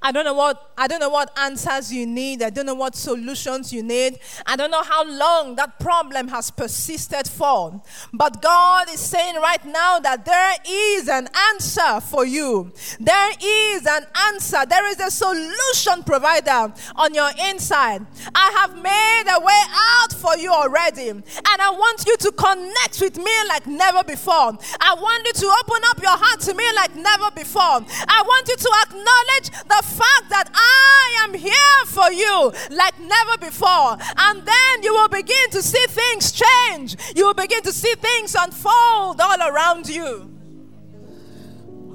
I 0.00 0.12
don't 0.12 0.24
know 0.24 0.34
what 0.34 0.72
I 0.78 0.86
don't 0.86 1.00
know 1.00 1.10
what 1.10 1.36
answers 1.38 1.92
you 1.92 2.06
need. 2.06 2.42
I 2.42 2.50
don't 2.50 2.66
know 2.66 2.74
what 2.74 2.94
solutions 2.96 3.72
you 3.72 3.82
need. 3.82 4.18
I 4.46 4.56
don't 4.56 4.70
know 4.70 4.82
how 4.82 5.04
long 5.04 5.56
that 5.56 5.78
problem 5.78 6.28
has 6.28 6.50
persisted 6.50 7.28
for. 7.28 7.82
But 8.12 8.40
God 8.40 8.88
is 8.90 9.00
saying 9.00 9.36
right 9.36 9.64
now 9.64 9.98
that 10.00 10.24
there 10.24 10.54
is 10.68 11.08
an 11.08 11.28
answer 11.50 12.00
for 12.00 12.24
you. 12.24 12.72
There 12.98 13.30
is 13.40 13.86
an 13.86 14.06
answer. 14.28 14.64
There 14.68 14.86
is 14.88 15.00
a 15.00 15.10
solution 15.10 16.02
provider 16.04 16.72
on 16.96 17.14
your 17.14 17.30
inside. 17.48 18.06
I 18.34 18.50
have 18.60 18.82
made 18.82 19.24
a 19.28 19.40
way 19.40 19.62
out 19.72 20.12
for 20.12 20.36
you 20.36 20.52
already. 20.52 21.08
And 21.08 21.24
I 21.60 21.70
want 21.70 22.06
you 22.06 22.16
to 22.16 22.32
connect 22.32 23.00
with 23.00 23.16
me 23.18 23.32
like 23.48 23.66
never 23.66 24.02
before. 24.04 24.56
I 24.80 24.94
want 24.94 25.26
you 25.26 25.32
to 25.32 25.46
open 25.60 25.82
up 25.90 26.02
your 26.02 26.16
heart 26.16 26.40
to 26.40 26.54
me 26.54 26.64
like 26.74 26.94
never 26.96 27.30
before. 27.34 27.62
I 27.62 28.22
want 28.26 28.48
you 28.48 28.56
to 28.56 28.70
acknowledge 28.86 29.68
the 29.68 29.81
fact 29.82 30.28
that 30.30 30.50
I 30.54 31.24
am 31.24 31.34
here 31.34 31.84
for 31.86 32.10
you 32.12 32.52
like 32.70 32.98
never 33.00 33.38
before. 33.38 33.98
And 34.16 34.46
then 34.46 34.82
you 34.82 34.92
will 34.94 35.08
begin 35.08 35.50
to 35.50 35.62
see 35.62 35.84
things 35.88 36.32
change. 36.32 36.96
You 37.14 37.26
will 37.26 37.34
begin 37.34 37.62
to 37.62 37.72
see 37.72 37.94
things 37.94 38.34
unfold 38.38 39.20
all 39.20 39.42
around 39.48 39.88
you. 39.88 40.30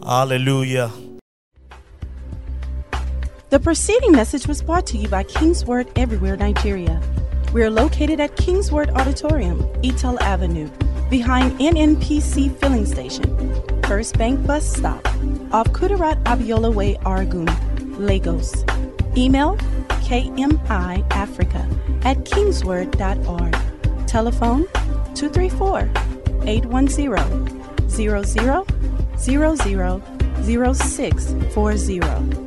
Hallelujah. 0.03 0.91
The 3.49 3.59
preceding 3.59 4.11
message 4.11 4.47
was 4.47 4.61
brought 4.61 4.85
to 4.87 4.97
you 4.97 5.07
by 5.07 5.23
King's 5.23 5.65
Word 5.65 5.87
Everywhere 5.95 6.35
Nigeria. 6.35 7.01
We 7.53 7.63
are 7.63 7.69
located 7.69 8.19
at 8.19 8.35
King's 8.35 8.71
Word 8.73 8.89
Auditorium, 8.89 9.59
Etel 9.81 10.19
Avenue, 10.19 10.69
behind 11.09 11.57
NNPC 11.59 12.53
Filling 12.57 12.85
Station, 12.85 13.25
First 13.83 14.17
Bank 14.17 14.45
Bus 14.45 14.67
Stop, 14.69 15.05
off 15.53 15.67
Kudirat 15.71 16.21
Abiola 16.23 16.73
Way, 16.73 16.95
Oregun. 17.05 17.47
Lagos. 17.97 18.63
Email 19.15 19.57
kmiafrica 20.07 21.65
at 22.05 22.17
kingsword.org. 22.25 23.55
Telephone 24.07 24.65
234 25.15 25.89
810 26.47 27.89
00 27.89 28.23
00 28.23 28.65
0640. 30.43 32.46